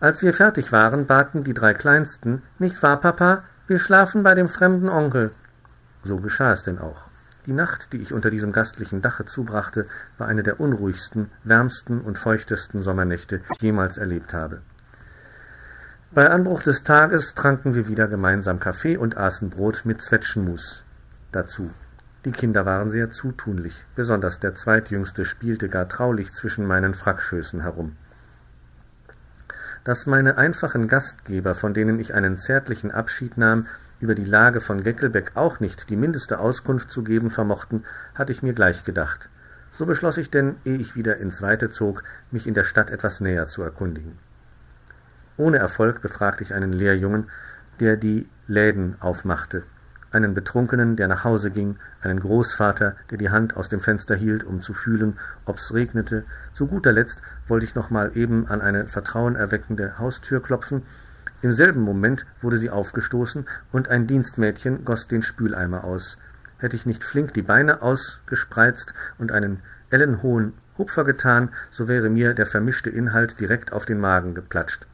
Als 0.01 0.23
wir 0.23 0.33
fertig 0.33 0.73
waren, 0.73 1.07
baten 1.07 1.45
die 1.45 1.55
drei 1.55 1.75
Kleinsten, 1.75 2.43
nicht 2.59 2.83
wahr, 2.83 3.01
Papa, 3.01 3.45
wir 3.67 3.79
schlafen 3.79 4.23
bei 4.23 4.35
dem 4.35 4.49
fremden 4.49 4.89
Onkel. 4.89 5.33
So 6.03 6.17
geschah 6.17 6.53
es 6.53 6.63
denn 6.63 6.79
auch. 6.79 7.09
Die 7.47 7.53
Nacht, 7.53 7.93
die 7.93 8.03
ich 8.03 8.13
unter 8.13 8.31
diesem 8.31 8.53
gastlichen 8.53 9.03
Dache 9.03 9.25
zubrachte, 9.25 9.87
war 10.19 10.29
eine 10.29 10.43
der 10.43 10.61
unruhigsten, 10.61 11.31
wärmsten 11.45 12.01
und 12.01 12.19
feuchtesten 12.19 12.83
Sommernächte, 12.83 13.39
die 13.39 13.45
ich 13.55 13.63
jemals 13.63 13.99
erlebt 13.99 14.35
habe. 14.35 14.61
Bei 16.11 16.31
Anbruch 16.31 16.63
des 16.63 16.85
Tages 16.85 17.35
tranken 17.35 17.75
wir 17.75 17.87
wieder 17.87 18.09
gemeinsam 18.09 18.61
Kaffee 18.61 18.97
und 18.97 19.19
aßen 19.19 19.51
Brot 19.51 19.83
mit 19.85 20.01
Zwetschgenmus 20.01 20.83
dazu. 21.33 21.71
Die 22.25 22.33
Kinder 22.33 22.65
waren 22.65 22.91
sehr 22.91 23.11
zutunlich, 23.11 23.85
besonders 23.95 24.41
der 24.41 24.55
zweitjüngste 24.55 25.27
spielte 25.27 25.69
gar 25.69 25.87
traulich 25.87 26.33
zwischen 26.33 26.67
meinen 26.67 26.95
Frackschößen 26.95 27.61
herum. 27.61 27.97
Dass 29.85 30.07
meine 30.07 30.39
einfachen 30.39 30.89
Gastgeber, 30.89 31.55
von 31.55 31.75
denen 31.75 32.01
ich 32.01 32.15
einen 32.15 32.39
zärtlichen 32.39 32.91
Abschied 32.91 33.37
nahm, 33.37 33.67
über 34.01 34.15
die 34.15 34.25
Lage 34.25 34.63
von 34.63 34.83
Geckelbeck 34.83 35.33
auch 35.35 35.61
nicht 35.61 35.91
die 35.91 35.97
mindeste 35.97 36.39
Auskunft 36.39 36.91
zu 36.91 37.05
geben 37.05 37.31
vermochten, 37.31 37.85
hatte 38.15 38.33
ich 38.33 38.43
mir 38.43 38.55
gleich 38.55 38.87
gedacht. 38.87 39.29
So 39.77 39.85
beschloss 39.85 40.17
ich 40.17 40.31
denn, 40.31 40.57
ehe 40.65 40.79
ich 40.79 40.97
wieder 40.97 41.19
ins 41.19 41.43
Weite 41.43 41.69
zog, 41.69 42.03
mich 42.31 42.47
in 42.47 42.55
der 42.55 42.65
Stadt 42.65 42.91
etwas 42.91 43.21
näher 43.21 43.47
zu 43.47 43.63
erkundigen. 43.63 44.19
Ohne 45.39 45.59
Erfolg 45.59 46.03
befragte 46.03 46.43
ich 46.43 46.53
einen 46.53 46.73
Lehrjungen, 46.73 47.31
der 47.79 47.97
die 47.97 48.29
Läden 48.49 48.97
aufmachte, 48.99 49.63
einen 50.11 50.35
Betrunkenen, 50.35 50.97
der 50.97 51.07
nach 51.07 51.23
Hause 51.23 51.53
ging, 51.53 51.77
einen 52.03 52.19
Großvater, 52.19 52.97
der 53.11 53.19
die 53.19 53.31
Hand 53.31 53.57
aus 53.57 53.69
dem 53.69 53.81
Fenster 53.81 54.17
hielt, 54.17 54.43
um 54.43 54.63
zu 54.63 54.75
fühlen, 54.75 55.17
ob's 55.45 55.73
regnete. 55.73 56.25
Zu 56.55 56.67
guter 56.67 56.91
Letzt 56.91 57.23
wollte 57.47 57.67
ich 57.67 57.77
noch 57.77 57.89
mal 57.89 58.17
eben 58.17 58.49
an 58.49 58.61
eine 58.61 58.89
vertrauenerweckende 58.89 59.97
Haustür 59.99 60.43
klopfen, 60.43 60.83
im 61.41 61.53
selben 61.53 61.83
Moment 61.83 62.27
wurde 62.41 62.59
sie 62.59 62.71
aufgestoßen, 62.71 63.47
und 63.71 63.89
ein 63.89 64.09
Dienstmädchen 64.09 64.85
goss 64.85 65.07
den 65.07 65.23
Spüleimer 65.23 65.85
aus. 65.85 66.19
Hätte 66.59 66.75
ich 66.75 66.85
nicht 66.85 67.05
flink 67.05 67.33
die 67.35 67.43
Beine 67.43 67.81
ausgespreizt 67.81 68.93
und 69.19 69.31
einen 69.31 69.63
ellenhohen 69.91 70.55
Hupfer 70.79 71.05
getan, 71.05 71.51
so 71.71 71.87
wäre 71.87 72.11
mir 72.11 72.35
der 72.35 72.47
vermischte 72.47 72.91
Inhalt 72.91 73.39
direkt 73.39 73.73
auf 73.73 73.87
den 73.87 74.01
Magen 74.01 74.35
geplatscht. 74.35 74.88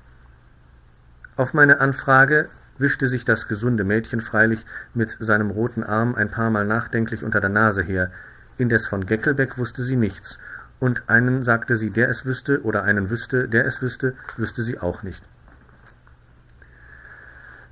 Auf 1.36 1.52
meine 1.52 1.80
Anfrage 1.80 2.48
wischte 2.78 3.08
sich 3.08 3.24
das 3.24 3.48
gesunde 3.48 3.82
Mädchen 3.82 4.20
freilich 4.20 4.64
mit 4.94 5.16
seinem 5.18 5.50
roten 5.50 5.82
Arm 5.82 6.14
ein 6.14 6.30
paar 6.30 6.50
Mal 6.50 6.64
nachdenklich 6.64 7.24
unter 7.24 7.40
der 7.40 7.50
Nase 7.50 7.82
her, 7.82 8.10
indes 8.56 8.86
von 8.86 9.04
Geckelbeck 9.04 9.58
wusste 9.58 9.82
sie 9.82 9.96
nichts, 9.96 10.38
und 10.78 11.02
einen 11.08 11.42
sagte 11.42 11.76
sie, 11.76 11.90
der 11.90 12.08
es 12.08 12.24
wüsste, 12.24 12.62
oder 12.62 12.84
einen 12.84 13.10
wüsste, 13.10 13.48
der 13.48 13.66
es 13.66 13.82
wüsste, 13.82 14.14
wüsste 14.36 14.62
sie 14.62 14.78
auch 14.78 15.02
nicht. 15.02 15.24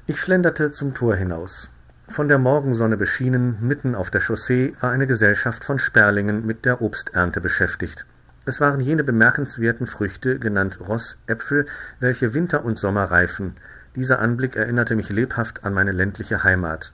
Ich 0.06 0.20
schlenderte 0.20 0.72
zum 0.72 0.94
Tor 0.94 1.14
hinaus. 1.14 1.70
Von 2.08 2.26
der 2.26 2.38
Morgensonne 2.38 2.96
beschienen, 2.96 3.58
mitten 3.60 3.94
auf 3.94 4.10
der 4.10 4.20
Chaussee, 4.20 4.74
war 4.80 4.90
eine 4.90 5.06
Gesellschaft 5.06 5.64
von 5.64 5.78
Sperlingen 5.78 6.44
mit 6.44 6.64
der 6.64 6.82
Obsternte 6.82 7.40
beschäftigt. 7.40 8.06
Es 8.44 8.60
waren 8.60 8.80
jene 8.80 9.04
bemerkenswerten 9.04 9.86
Früchte, 9.86 10.38
genannt 10.38 10.80
Rossäpfel, 10.80 11.66
welche 12.00 12.34
Winter 12.34 12.64
und 12.64 12.78
Sommer 12.78 13.04
reifen. 13.04 13.54
Dieser 13.94 14.18
Anblick 14.18 14.56
erinnerte 14.56 14.96
mich 14.96 15.10
lebhaft 15.10 15.64
an 15.64 15.74
meine 15.74 15.92
ländliche 15.92 16.42
Heimat. 16.42 16.92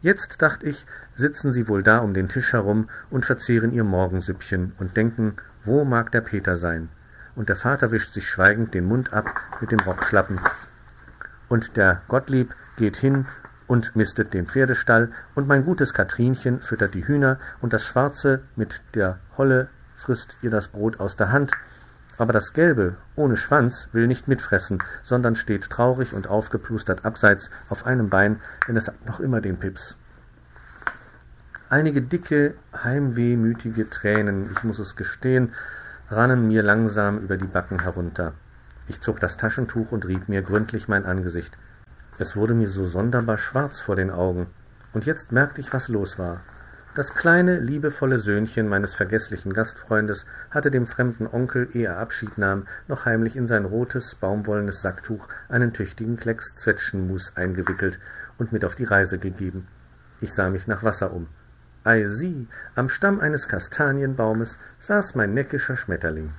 Jetzt, 0.00 0.42
dacht 0.42 0.62
ich, 0.62 0.86
sitzen 1.14 1.52
sie 1.52 1.66
wohl 1.66 1.82
da 1.82 1.98
um 1.98 2.14
den 2.14 2.28
Tisch 2.28 2.52
herum 2.52 2.88
und 3.10 3.24
verzehren 3.24 3.72
ihr 3.72 3.84
Morgensüppchen 3.84 4.72
und 4.78 4.96
denken, 4.96 5.36
wo 5.64 5.84
mag 5.84 6.12
der 6.12 6.20
Peter 6.20 6.56
sein? 6.56 6.88
Und 7.34 7.48
der 7.48 7.56
Vater 7.56 7.90
wischt 7.90 8.12
sich 8.12 8.28
schweigend 8.28 8.74
den 8.74 8.84
Mund 8.84 9.12
ab 9.12 9.40
mit 9.60 9.72
dem 9.72 9.80
Rockschlappen 9.80 10.38
und 11.48 11.76
der 11.76 12.02
Gottlieb 12.08 12.54
geht 12.76 12.96
hin 12.96 13.26
und 13.66 13.94
mistet 13.96 14.34
den 14.34 14.46
Pferdestall, 14.46 15.12
und 15.34 15.46
mein 15.46 15.64
gutes 15.64 15.94
Katrinchen 15.94 16.60
füttert 16.60 16.94
die 16.94 17.06
Hühner, 17.06 17.38
und 17.60 17.72
das 17.72 17.86
Schwarze 17.86 18.42
mit 18.56 18.82
der 18.94 19.20
Holle 19.38 19.68
frisst 19.94 20.36
ihr 20.42 20.50
das 20.50 20.68
Brot 20.68 21.00
aus 21.00 21.16
der 21.16 21.32
Hand, 21.32 21.52
aber 22.18 22.32
das 22.32 22.52
Gelbe 22.52 22.96
ohne 23.16 23.36
Schwanz 23.36 23.88
will 23.92 24.06
nicht 24.06 24.28
mitfressen, 24.28 24.82
sondern 25.02 25.36
steht 25.36 25.68
traurig 25.68 26.12
und 26.12 26.28
aufgeplustert 26.28 27.04
abseits 27.04 27.50
auf 27.68 27.86
einem 27.86 28.08
Bein, 28.08 28.40
denn 28.68 28.76
es 28.76 28.88
hat 28.88 29.06
noch 29.06 29.20
immer 29.20 29.40
den 29.40 29.58
Pips. 29.58 29.96
Einige 31.68 32.02
dicke, 32.02 32.54
heimwehmütige 32.84 33.90
Tränen, 33.90 34.50
ich 34.52 34.62
muss 34.62 34.78
es 34.78 34.96
gestehen, 34.96 35.54
rannen 36.10 36.46
mir 36.46 36.62
langsam 36.62 37.18
über 37.18 37.36
die 37.36 37.46
Backen 37.46 37.80
herunter. 37.82 38.32
Ich 38.86 39.00
zog 39.00 39.18
das 39.18 39.36
Taschentuch 39.36 39.90
und 39.90 40.06
rieb 40.06 40.28
mir 40.28 40.42
gründlich 40.42 40.88
mein 40.88 41.06
Angesicht. 41.06 41.56
Es 42.18 42.36
wurde 42.36 42.54
mir 42.54 42.68
so 42.68 42.86
sonderbar 42.86 43.38
schwarz 43.38 43.80
vor 43.80 43.96
den 43.96 44.10
Augen, 44.10 44.46
und 44.92 45.06
jetzt 45.06 45.32
merkte 45.32 45.60
ich, 45.60 45.72
was 45.72 45.88
los 45.88 46.18
war. 46.18 46.42
Das 46.94 47.12
kleine, 47.12 47.58
liebevolle 47.58 48.18
Söhnchen 48.18 48.68
meines 48.68 48.94
vergeßlichen 48.94 49.52
Gastfreundes 49.52 50.26
hatte 50.52 50.70
dem 50.70 50.86
fremden 50.86 51.26
Onkel, 51.26 51.68
ehe 51.72 51.88
er 51.88 51.98
Abschied 51.98 52.38
nahm, 52.38 52.68
noch 52.86 53.04
heimlich 53.04 53.34
in 53.36 53.48
sein 53.48 53.64
rotes, 53.64 54.14
baumwollenes 54.14 54.80
Sacktuch 54.80 55.26
einen 55.48 55.72
tüchtigen 55.72 56.16
Klecks 56.16 56.54
Zwetschgenmus 56.54 57.36
eingewickelt 57.36 57.98
und 58.38 58.52
mit 58.52 58.64
auf 58.64 58.76
die 58.76 58.84
Reise 58.84 59.18
gegeben. 59.18 59.66
Ich 60.20 60.32
sah 60.32 60.50
mich 60.50 60.68
nach 60.68 60.84
Wasser 60.84 61.12
um. 61.12 61.26
Ei 61.82 62.04
sieh, 62.04 62.46
am 62.76 62.88
Stamm 62.88 63.18
eines 63.18 63.48
Kastanienbaumes 63.48 64.58
saß 64.78 65.16
mein 65.16 65.34
neckischer 65.34 65.76
Schmetterling. 65.76 66.30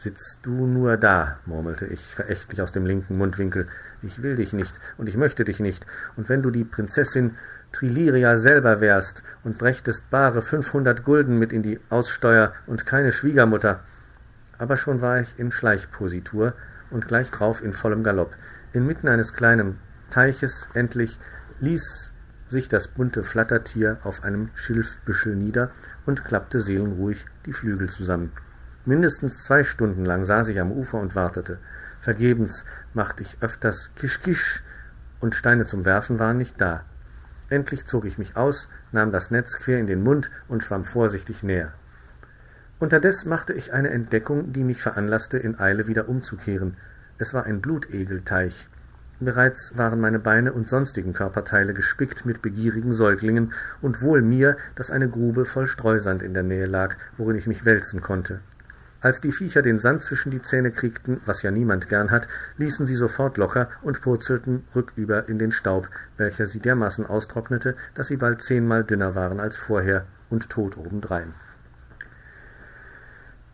Sitzt 0.00 0.46
du 0.46 0.68
nur 0.68 0.96
da, 0.96 1.40
murmelte 1.44 1.84
ich 1.84 2.00
verächtlich 2.14 2.62
aus 2.62 2.70
dem 2.70 2.86
linken 2.86 3.18
Mundwinkel. 3.18 3.66
Ich 4.00 4.22
will 4.22 4.36
dich 4.36 4.52
nicht, 4.52 4.78
und 4.96 5.08
ich 5.08 5.16
möchte 5.16 5.44
dich 5.44 5.58
nicht, 5.58 5.84
und 6.14 6.28
wenn 6.28 6.40
du 6.40 6.52
die 6.52 6.64
Prinzessin 6.64 7.34
Triliria 7.72 8.36
selber 8.36 8.80
wärst 8.80 9.24
und 9.42 9.58
brächtest 9.58 10.08
bare 10.08 10.40
fünfhundert 10.40 11.02
Gulden 11.02 11.36
mit 11.36 11.52
in 11.52 11.64
die 11.64 11.80
Aussteuer 11.90 12.52
und 12.68 12.86
keine 12.86 13.10
Schwiegermutter. 13.10 13.80
Aber 14.56 14.76
schon 14.76 15.00
war 15.00 15.18
ich 15.18 15.36
in 15.36 15.50
Schleichpositur 15.50 16.54
und 16.90 17.08
gleich 17.08 17.32
drauf 17.32 17.60
in 17.60 17.72
vollem 17.72 18.04
Galopp. 18.04 18.36
Inmitten 18.72 19.08
eines 19.08 19.34
kleinen 19.34 19.80
Teiches 20.10 20.68
endlich 20.74 21.18
ließ 21.58 22.12
sich 22.46 22.68
das 22.68 22.86
bunte 22.86 23.24
Flattertier 23.24 23.98
auf 24.04 24.22
einem 24.22 24.50
Schilfbüschel 24.54 25.34
nieder 25.34 25.72
und 26.06 26.24
klappte 26.24 26.60
seelenruhig 26.60 27.26
die 27.46 27.52
Flügel 27.52 27.90
zusammen. 27.90 28.30
Mindestens 28.88 29.44
zwei 29.44 29.64
Stunden 29.64 30.06
lang 30.06 30.24
saß 30.24 30.48
ich 30.48 30.58
am 30.58 30.72
Ufer 30.72 30.98
und 30.98 31.14
wartete. 31.14 31.58
Vergebens 32.00 32.64
machte 32.94 33.22
ich 33.22 33.36
öfters 33.42 33.90
Kisch 33.96 34.22
Kisch, 34.22 34.62
und 35.20 35.34
Steine 35.34 35.66
zum 35.66 35.84
Werfen 35.84 36.18
waren 36.18 36.38
nicht 36.38 36.58
da. 36.58 36.86
Endlich 37.50 37.84
zog 37.84 38.06
ich 38.06 38.16
mich 38.16 38.38
aus, 38.38 38.70
nahm 38.90 39.12
das 39.12 39.30
Netz 39.30 39.58
quer 39.58 39.78
in 39.78 39.88
den 39.88 40.02
Mund 40.02 40.30
und 40.48 40.64
schwamm 40.64 40.84
vorsichtig 40.84 41.42
näher. 41.42 41.74
Unterdes 42.78 43.26
machte 43.26 43.52
ich 43.52 43.74
eine 43.74 43.90
Entdeckung, 43.90 44.54
die 44.54 44.64
mich 44.64 44.80
veranlasste, 44.80 45.36
in 45.36 45.60
Eile 45.60 45.86
wieder 45.86 46.08
umzukehren. 46.08 46.78
Es 47.18 47.34
war 47.34 47.44
ein 47.44 47.60
Blutegelteich. 47.60 48.70
Bereits 49.20 49.76
waren 49.76 50.00
meine 50.00 50.18
Beine 50.18 50.54
und 50.54 50.66
sonstigen 50.66 51.12
Körperteile 51.12 51.74
gespickt 51.74 52.24
mit 52.24 52.40
begierigen 52.40 52.94
Säuglingen, 52.94 53.52
und 53.82 54.00
wohl 54.00 54.22
mir, 54.22 54.56
dass 54.76 54.90
eine 54.90 55.10
Grube 55.10 55.44
voll 55.44 55.66
Streusand 55.66 56.22
in 56.22 56.32
der 56.32 56.42
Nähe 56.42 56.64
lag, 56.64 56.96
worin 57.18 57.36
ich 57.36 57.46
mich 57.46 57.66
wälzen 57.66 58.00
konnte. 58.00 58.40
Als 59.00 59.20
die 59.20 59.30
Viecher 59.30 59.62
den 59.62 59.78
Sand 59.78 60.02
zwischen 60.02 60.32
die 60.32 60.42
Zähne 60.42 60.72
kriegten, 60.72 61.20
was 61.24 61.42
ja 61.42 61.52
niemand 61.52 61.88
gern 61.88 62.10
hat, 62.10 62.26
ließen 62.56 62.84
sie 62.84 62.96
sofort 62.96 63.36
locker 63.36 63.68
und 63.82 64.00
purzelten 64.00 64.64
rücküber 64.74 65.28
in 65.28 65.38
den 65.38 65.52
Staub, 65.52 65.88
welcher 66.16 66.46
sie 66.46 66.58
dermaßen 66.58 67.06
austrocknete, 67.06 67.76
dass 67.94 68.08
sie 68.08 68.16
bald 68.16 68.42
zehnmal 68.42 68.82
dünner 68.82 69.14
waren 69.14 69.38
als 69.38 69.56
vorher 69.56 70.04
und 70.30 70.50
tot 70.50 70.76
obendrein. 70.76 71.32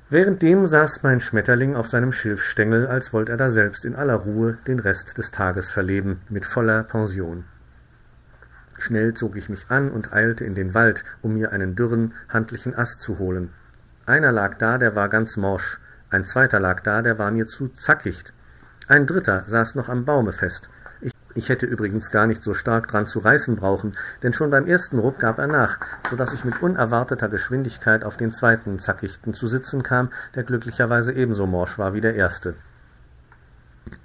Währenddem 0.09 0.67
saß 0.67 1.03
mein 1.03 1.21
Schmetterling 1.21 1.77
auf 1.77 1.89
seinem 1.89 2.13
Schilfstengel, 2.13 2.87
als 2.87 3.13
wollt 3.13 3.29
er 3.29 3.37
daselbst 3.37 3.85
in 3.85 3.97
aller 3.97 4.15
Ruhe 4.15 4.57
den 4.67 4.79
Rest 4.79 5.19
des 5.19 5.31
Tages 5.31 5.71
verleben, 5.71 6.21
mit 6.31 6.47
voller 6.47 6.85
Pension. 6.85 7.45
Schnell 8.79 9.13
zog 9.13 9.37
ich 9.37 9.51
mich 9.51 9.67
an 9.69 9.91
und 9.91 10.13
eilte 10.13 10.45
in 10.45 10.55
den 10.55 10.73
Wald, 10.73 11.05
um 11.21 11.35
mir 11.35 11.53
einen 11.53 11.75
dürren, 11.75 12.15
handlichen 12.29 12.75
Ast 12.75 13.01
zu 13.01 13.19
holen, 13.19 13.51
einer 14.07 14.33
lag 14.33 14.59
da, 14.59 14.79
der 14.79 14.95
war 14.95 15.09
ganz 15.09 15.37
morsch, 15.37 15.79
ein 16.11 16.25
zweiter 16.25 16.61
lag 16.61 16.81
da, 16.81 17.01
der 17.01 17.19
war 17.19 17.31
mir 17.31 17.47
zu 17.47 17.69
zackicht. 17.69 18.35
Ein 18.87 19.07
dritter 19.07 19.45
saß 19.47 19.75
noch 19.77 19.89
am 19.89 20.05
Baume 20.05 20.33
fest. 20.33 20.69
Ich, 21.01 21.13
ich 21.35 21.49
hätte 21.49 21.65
übrigens 21.65 22.11
gar 22.11 22.27
nicht 22.27 22.43
so 22.43 22.53
stark 22.53 22.89
dran 22.89 23.07
zu 23.07 23.21
reißen 23.21 23.57
brauchen, 23.57 23.97
denn 24.23 24.35
schon 24.35 24.51
beim 24.51 24.67
ersten 24.67 24.99
Ruck 24.99 25.19
gab 25.19 25.39
er 25.39 25.47
nach, 25.47 25.79
so 26.11 26.17
dass 26.17 26.35
ich 26.35 26.45
mit 26.45 26.61
unerwarteter 26.61 27.29
Geschwindigkeit 27.29 28.05
auf 28.05 28.19
den 28.19 28.33
zweiten 28.33 28.79
Zackichten 28.79 29.33
zu 29.33 29.47
sitzen 29.47 29.83
kam, 29.83 30.11
der 30.35 30.43
glücklicherweise 30.43 31.13
ebenso 31.15 31.47
morsch 31.47 31.79
war 31.79 31.95
wie 31.95 32.03
der 32.03 32.15
erste. 32.15 32.55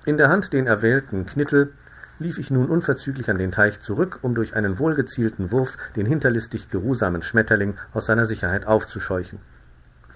In 0.05 0.15
der 0.15 0.29
Hand 0.29 0.53
den 0.53 0.65
erwählten 0.65 1.25
Knittel 1.25 1.73
lief 2.19 2.37
ich 2.37 2.51
nun 2.51 2.69
unverzüglich 2.69 3.29
an 3.29 3.37
den 3.37 3.51
Teich 3.51 3.81
zurück, 3.81 4.19
um 4.21 4.33
durch 4.33 4.55
einen 4.55 4.79
wohlgezielten 4.79 5.51
Wurf 5.51 5.77
den 5.95 6.05
hinterlistig 6.05 6.69
geruhsamen 6.69 7.21
Schmetterling 7.21 7.77
aus 7.93 8.05
seiner 8.05 8.25
Sicherheit 8.25 8.65
aufzuscheuchen. 8.65 9.39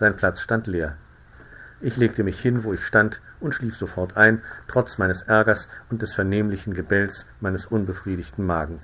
Sein 0.04 0.18
Platz 0.18 0.42
stand 0.42 0.68
leer. 0.68 0.98
Ich 1.80 1.96
legte 1.96 2.26
mich 2.26 2.38
hin, 2.38 2.66
wo 2.66 2.74
ich 2.74 2.86
stand, 2.86 3.22
und 3.40 3.56
schlief 3.56 3.78
sofort 3.78 4.18
ein, 4.18 4.42
trotz 4.68 4.98
meines 4.98 5.22
Ärgers 5.22 5.70
und 5.90 6.02
des 6.02 6.14
vernehmlichen 6.14 6.74
Gebells 6.74 7.26
meines 7.40 7.68
unbefriedigten 7.68 8.46
Magens. 8.46 8.82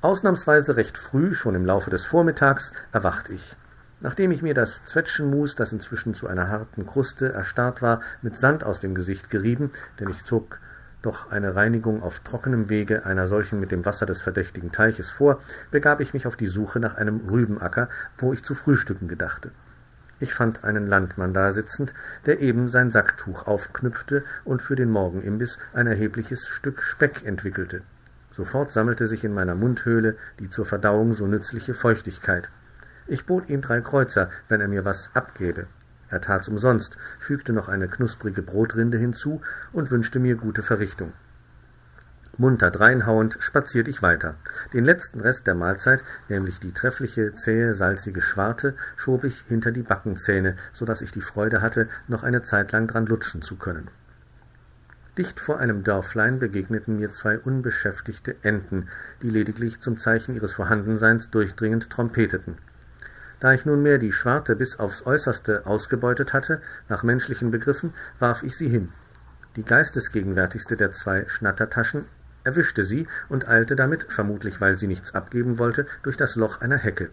Ausnahmsweise 0.00 0.76
recht 0.76 0.96
früh, 0.96 1.34
schon 1.34 1.56
im 1.56 1.66
Laufe 1.66 1.90
des 1.90 2.04
Vormittags, 2.04 2.72
erwacht 2.92 3.28
ich. 3.28 3.56
Nachdem 3.98 4.30
ich 4.30 4.42
mir 4.42 4.54
das 4.54 4.84
Zwetschgenmus, 4.84 5.56
das 5.56 5.72
inzwischen 5.72 6.14
zu 6.14 6.28
einer 6.28 6.48
harten 6.48 6.86
Kruste 6.86 7.32
erstarrt 7.32 7.82
war, 7.82 8.02
mit 8.22 8.38
Sand 8.38 8.62
aus 8.62 8.78
dem 8.78 8.94
Gesicht 8.94 9.28
gerieben, 9.28 9.72
denn 9.98 10.08
ich 10.08 10.22
zog 10.22 10.60
doch 11.02 11.30
eine 11.30 11.54
Reinigung 11.54 12.02
auf 12.02 12.20
trockenem 12.20 12.68
Wege 12.68 13.06
einer 13.06 13.28
solchen 13.28 13.60
mit 13.60 13.70
dem 13.70 13.84
Wasser 13.84 14.06
des 14.06 14.22
verdächtigen 14.22 14.72
Teiches 14.72 15.10
vor, 15.10 15.40
begab 15.70 16.00
ich 16.00 16.14
mich 16.14 16.26
auf 16.26 16.36
die 16.36 16.46
Suche 16.48 16.80
nach 16.80 16.96
einem 16.96 17.28
Rübenacker, 17.28 17.88
wo 18.18 18.32
ich 18.32 18.44
zu 18.44 18.54
frühstücken 18.54 19.08
gedachte. 19.08 19.52
Ich 20.18 20.32
fand 20.32 20.64
einen 20.64 20.86
Landmann 20.86 21.34
da 21.34 21.52
sitzend, 21.52 21.92
der 22.24 22.40
eben 22.40 22.68
sein 22.68 22.90
Sacktuch 22.90 23.46
aufknüpfte 23.46 24.24
und 24.44 24.62
für 24.62 24.74
den 24.74 24.90
Morgenimbiss 24.90 25.58
ein 25.74 25.86
erhebliches 25.86 26.48
Stück 26.48 26.82
Speck 26.82 27.24
entwickelte. 27.26 27.82
Sofort 28.32 28.72
sammelte 28.72 29.06
sich 29.06 29.24
in 29.24 29.34
meiner 29.34 29.54
Mundhöhle 29.54 30.16
die 30.40 30.48
zur 30.48 30.64
Verdauung 30.64 31.14
so 31.14 31.26
nützliche 31.26 31.74
Feuchtigkeit. 31.74 32.50
Ich 33.06 33.26
bot 33.26 33.48
ihm 33.48 33.60
drei 33.60 33.80
Kreuzer, 33.80 34.30
wenn 34.48 34.60
er 34.60 34.68
mir 34.68 34.84
was 34.84 35.10
abgäbe. 35.14 35.66
Er 36.08 36.20
tat's 36.20 36.48
umsonst, 36.48 36.96
fügte 37.18 37.52
noch 37.52 37.68
eine 37.68 37.88
knusprige 37.88 38.42
Brotrinde 38.42 38.98
hinzu 38.98 39.40
und 39.72 39.90
wünschte 39.90 40.20
mir 40.20 40.36
gute 40.36 40.62
Verrichtung. 40.62 41.12
Munter 42.38 42.70
dreinhauend 42.70 43.38
spaziert 43.40 43.88
ich 43.88 44.02
weiter. 44.02 44.34
Den 44.74 44.84
letzten 44.84 45.20
Rest 45.20 45.46
der 45.46 45.54
Mahlzeit, 45.54 46.04
nämlich 46.28 46.60
die 46.60 46.72
treffliche, 46.72 47.32
zähe, 47.32 47.72
salzige 47.72 48.20
Schwarte, 48.20 48.74
schob 48.96 49.24
ich 49.24 49.44
hinter 49.48 49.70
die 49.70 49.82
Backenzähne, 49.82 50.56
so 50.72 50.84
dass 50.84 51.00
ich 51.00 51.12
die 51.12 51.22
Freude 51.22 51.62
hatte, 51.62 51.88
noch 52.08 52.24
eine 52.24 52.42
Zeit 52.42 52.72
lang 52.72 52.88
dran 52.88 53.06
lutschen 53.06 53.40
zu 53.40 53.56
können. 53.56 53.88
Dicht 55.16 55.40
vor 55.40 55.58
einem 55.58 55.82
Dörflein 55.82 56.38
begegneten 56.38 56.96
mir 56.96 57.10
zwei 57.10 57.38
unbeschäftigte 57.38 58.36
Enten, 58.42 58.88
die 59.22 59.30
lediglich 59.30 59.80
zum 59.80 59.96
Zeichen 59.96 60.34
ihres 60.34 60.52
Vorhandenseins 60.52 61.30
durchdringend 61.30 61.88
trompeteten. 61.88 62.58
Da 63.40 63.52
ich 63.52 63.66
nunmehr 63.66 63.98
die 63.98 64.12
Schwarte 64.12 64.56
bis 64.56 64.78
aufs 64.78 65.04
Äußerste 65.04 65.66
ausgebeutet 65.66 66.32
hatte, 66.32 66.62
nach 66.88 67.02
menschlichen 67.02 67.50
Begriffen, 67.50 67.92
warf 68.18 68.42
ich 68.42 68.56
sie 68.56 68.68
hin. 68.68 68.88
Die 69.56 69.64
geistesgegenwärtigste 69.64 70.76
der 70.76 70.92
zwei 70.92 71.28
Schnattertaschen 71.28 72.04
erwischte 72.44 72.84
sie 72.84 73.06
und 73.28 73.48
eilte 73.48 73.76
damit, 73.76 74.06
vermutlich 74.08 74.60
weil 74.60 74.78
sie 74.78 74.86
nichts 74.86 75.14
abgeben 75.14 75.58
wollte, 75.58 75.86
durch 76.02 76.16
das 76.16 76.36
Loch 76.36 76.60
einer 76.60 76.78
Hecke. 76.78 77.10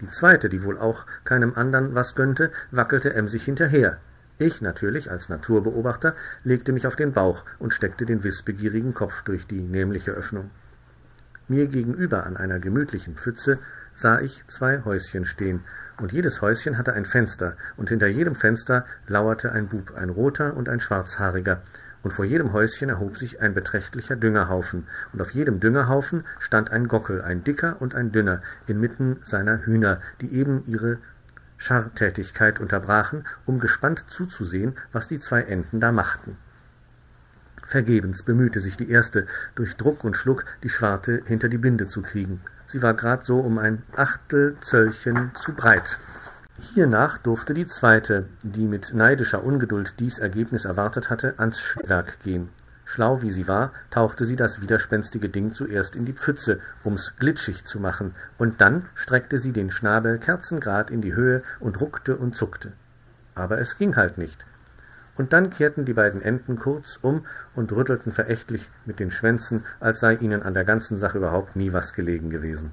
Die 0.00 0.10
zweite, 0.10 0.48
die 0.48 0.64
wohl 0.64 0.78
auch 0.78 1.06
keinem 1.24 1.54
andern 1.54 1.94
was 1.94 2.14
gönnte, 2.14 2.50
wackelte 2.70 3.14
emsig 3.14 3.44
hinterher. 3.44 3.98
Ich 4.38 4.60
natürlich, 4.60 5.10
als 5.10 5.28
Naturbeobachter, 5.28 6.16
legte 6.42 6.72
mich 6.72 6.86
auf 6.86 6.96
den 6.96 7.12
Bauch 7.12 7.44
und 7.60 7.72
steckte 7.72 8.04
den 8.04 8.24
wissbegierigen 8.24 8.92
Kopf 8.92 9.22
durch 9.22 9.46
die 9.46 9.62
nämliche 9.62 10.10
Öffnung. 10.10 10.50
Mir 11.46 11.66
gegenüber 11.66 12.26
an 12.26 12.36
einer 12.36 12.58
gemütlichen 12.58 13.14
Pfütze 13.14 13.58
sah 13.94 14.20
ich 14.20 14.46
zwei 14.46 14.82
Häuschen 14.84 15.24
stehen, 15.24 15.64
und 15.98 16.12
jedes 16.12 16.42
Häuschen 16.42 16.78
hatte 16.78 16.94
ein 16.94 17.04
Fenster, 17.04 17.56
und 17.76 17.88
hinter 17.88 18.06
jedem 18.06 18.34
Fenster 18.34 18.84
lauerte 19.06 19.52
ein 19.52 19.68
Bub, 19.68 19.94
ein 19.94 20.10
roter 20.10 20.56
und 20.56 20.68
ein 20.68 20.80
schwarzhaariger, 20.80 21.62
und 22.02 22.12
vor 22.12 22.24
jedem 22.24 22.52
Häuschen 22.52 22.88
erhob 22.88 23.16
sich 23.16 23.40
ein 23.40 23.54
beträchtlicher 23.54 24.16
Düngerhaufen, 24.16 24.88
und 25.12 25.22
auf 25.22 25.30
jedem 25.30 25.60
Düngerhaufen 25.60 26.24
stand 26.38 26.70
ein 26.70 26.88
Gockel, 26.88 27.22
ein 27.22 27.44
dicker 27.44 27.76
und 27.80 27.94
ein 27.94 28.12
dünner, 28.12 28.42
inmitten 28.66 29.20
seiner 29.22 29.64
Hühner, 29.64 30.00
die 30.20 30.32
eben 30.32 30.64
ihre 30.66 30.98
Scharrtätigkeit 31.56 32.58
unterbrachen, 32.58 33.24
um 33.46 33.60
gespannt 33.60 34.06
zuzusehen, 34.08 34.74
was 34.90 35.06
die 35.06 35.20
zwei 35.20 35.42
Enten 35.42 35.78
da 35.78 35.92
machten. 35.92 36.36
Vergebens 37.64 38.24
bemühte 38.24 38.60
sich 38.60 38.76
die 38.76 38.90
erste, 38.90 39.26
durch 39.54 39.76
Druck 39.76 40.02
und 40.02 40.16
Schluck 40.16 40.44
die 40.62 40.68
Schwarte 40.68 41.22
hinter 41.24 41.48
die 41.48 41.58
Binde 41.58 41.86
zu 41.86 42.02
kriegen. 42.02 42.40
Sie 42.72 42.80
war 42.80 42.94
grad 42.94 43.26
so 43.26 43.38
um 43.38 43.58
ein 43.58 43.82
Achtelzöllchen 43.96 45.32
zu 45.38 45.52
breit. 45.52 45.98
Hiernach 46.58 47.18
durfte 47.18 47.52
die 47.52 47.66
zweite, 47.66 48.24
die 48.42 48.66
mit 48.66 48.94
neidischer 48.94 49.44
Ungeduld 49.44 50.00
dies 50.00 50.18
Ergebnis 50.18 50.64
erwartet 50.64 51.10
hatte, 51.10 51.34
ans 51.36 51.60
Schwerk 51.60 52.20
gehen. 52.20 52.48
Schlau 52.86 53.20
wie 53.20 53.30
sie 53.30 53.46
war, 53.46 53.72
tauchte 53.90 54.24
sie 54.24 54.36
das 54.36 54.62
widerspenstige 54.62 55.28
Ding 55.28 55.52
zuerst 55.52 55.96
in 55.96 56.06
die 56.06 56.14
Pfütze, 56.14 56.60
um's 56.82 57.12
glitschig 57.18 57.66
zu 57.66 57.78
machen, 57.78 58.14
und 58.38 58.62
dann 58.62 58.86
streckte 58.94 59.36
sie 59.36 59.52
den 59.52 59.70
Schnabel 59.70 60.16
kerzengrad 60.16 60.90
in 60.90 61.02
die 61.02 61.14
Höhe 61.14 61.42
und 61.60 61.78
ruckte 61.78 62.16
und 62.16 62.36
zuckte. 62.36 62.72
Aber 63.34 63.58
es 63.58 63.76
ging 63.76 63.96
halt 63.96 64.16
nicht 64.16 64.46
und 65.16 65.32
dann 65.32 65.50
kehrten 65.50 65.84
die 65.84 65.92
beiden 65.92 66.22
Enten 66.22 66.56
kurz 66.56 66.98
um 67.00 67.26
und 67.54 67.72
rüttelten 67.72 68.12
verächtlich 68.12 68.70
mit 68.86 69.00
den 69.00 69.10
Schwänzen, 69.10 69.64
als 69.80 70.00
sei 70.00 70.14
ihnen 70.14 70.42
an 70.42 70.54
der 70.54 70.64
ganzen 70.64 70.98
Sache 70.98 71.18
überhaupt 71.18 71.56
nie 71.56 71.72
was 71.72 71.94
gelegen 71.94 72.30
gewesen. 72.30 72.72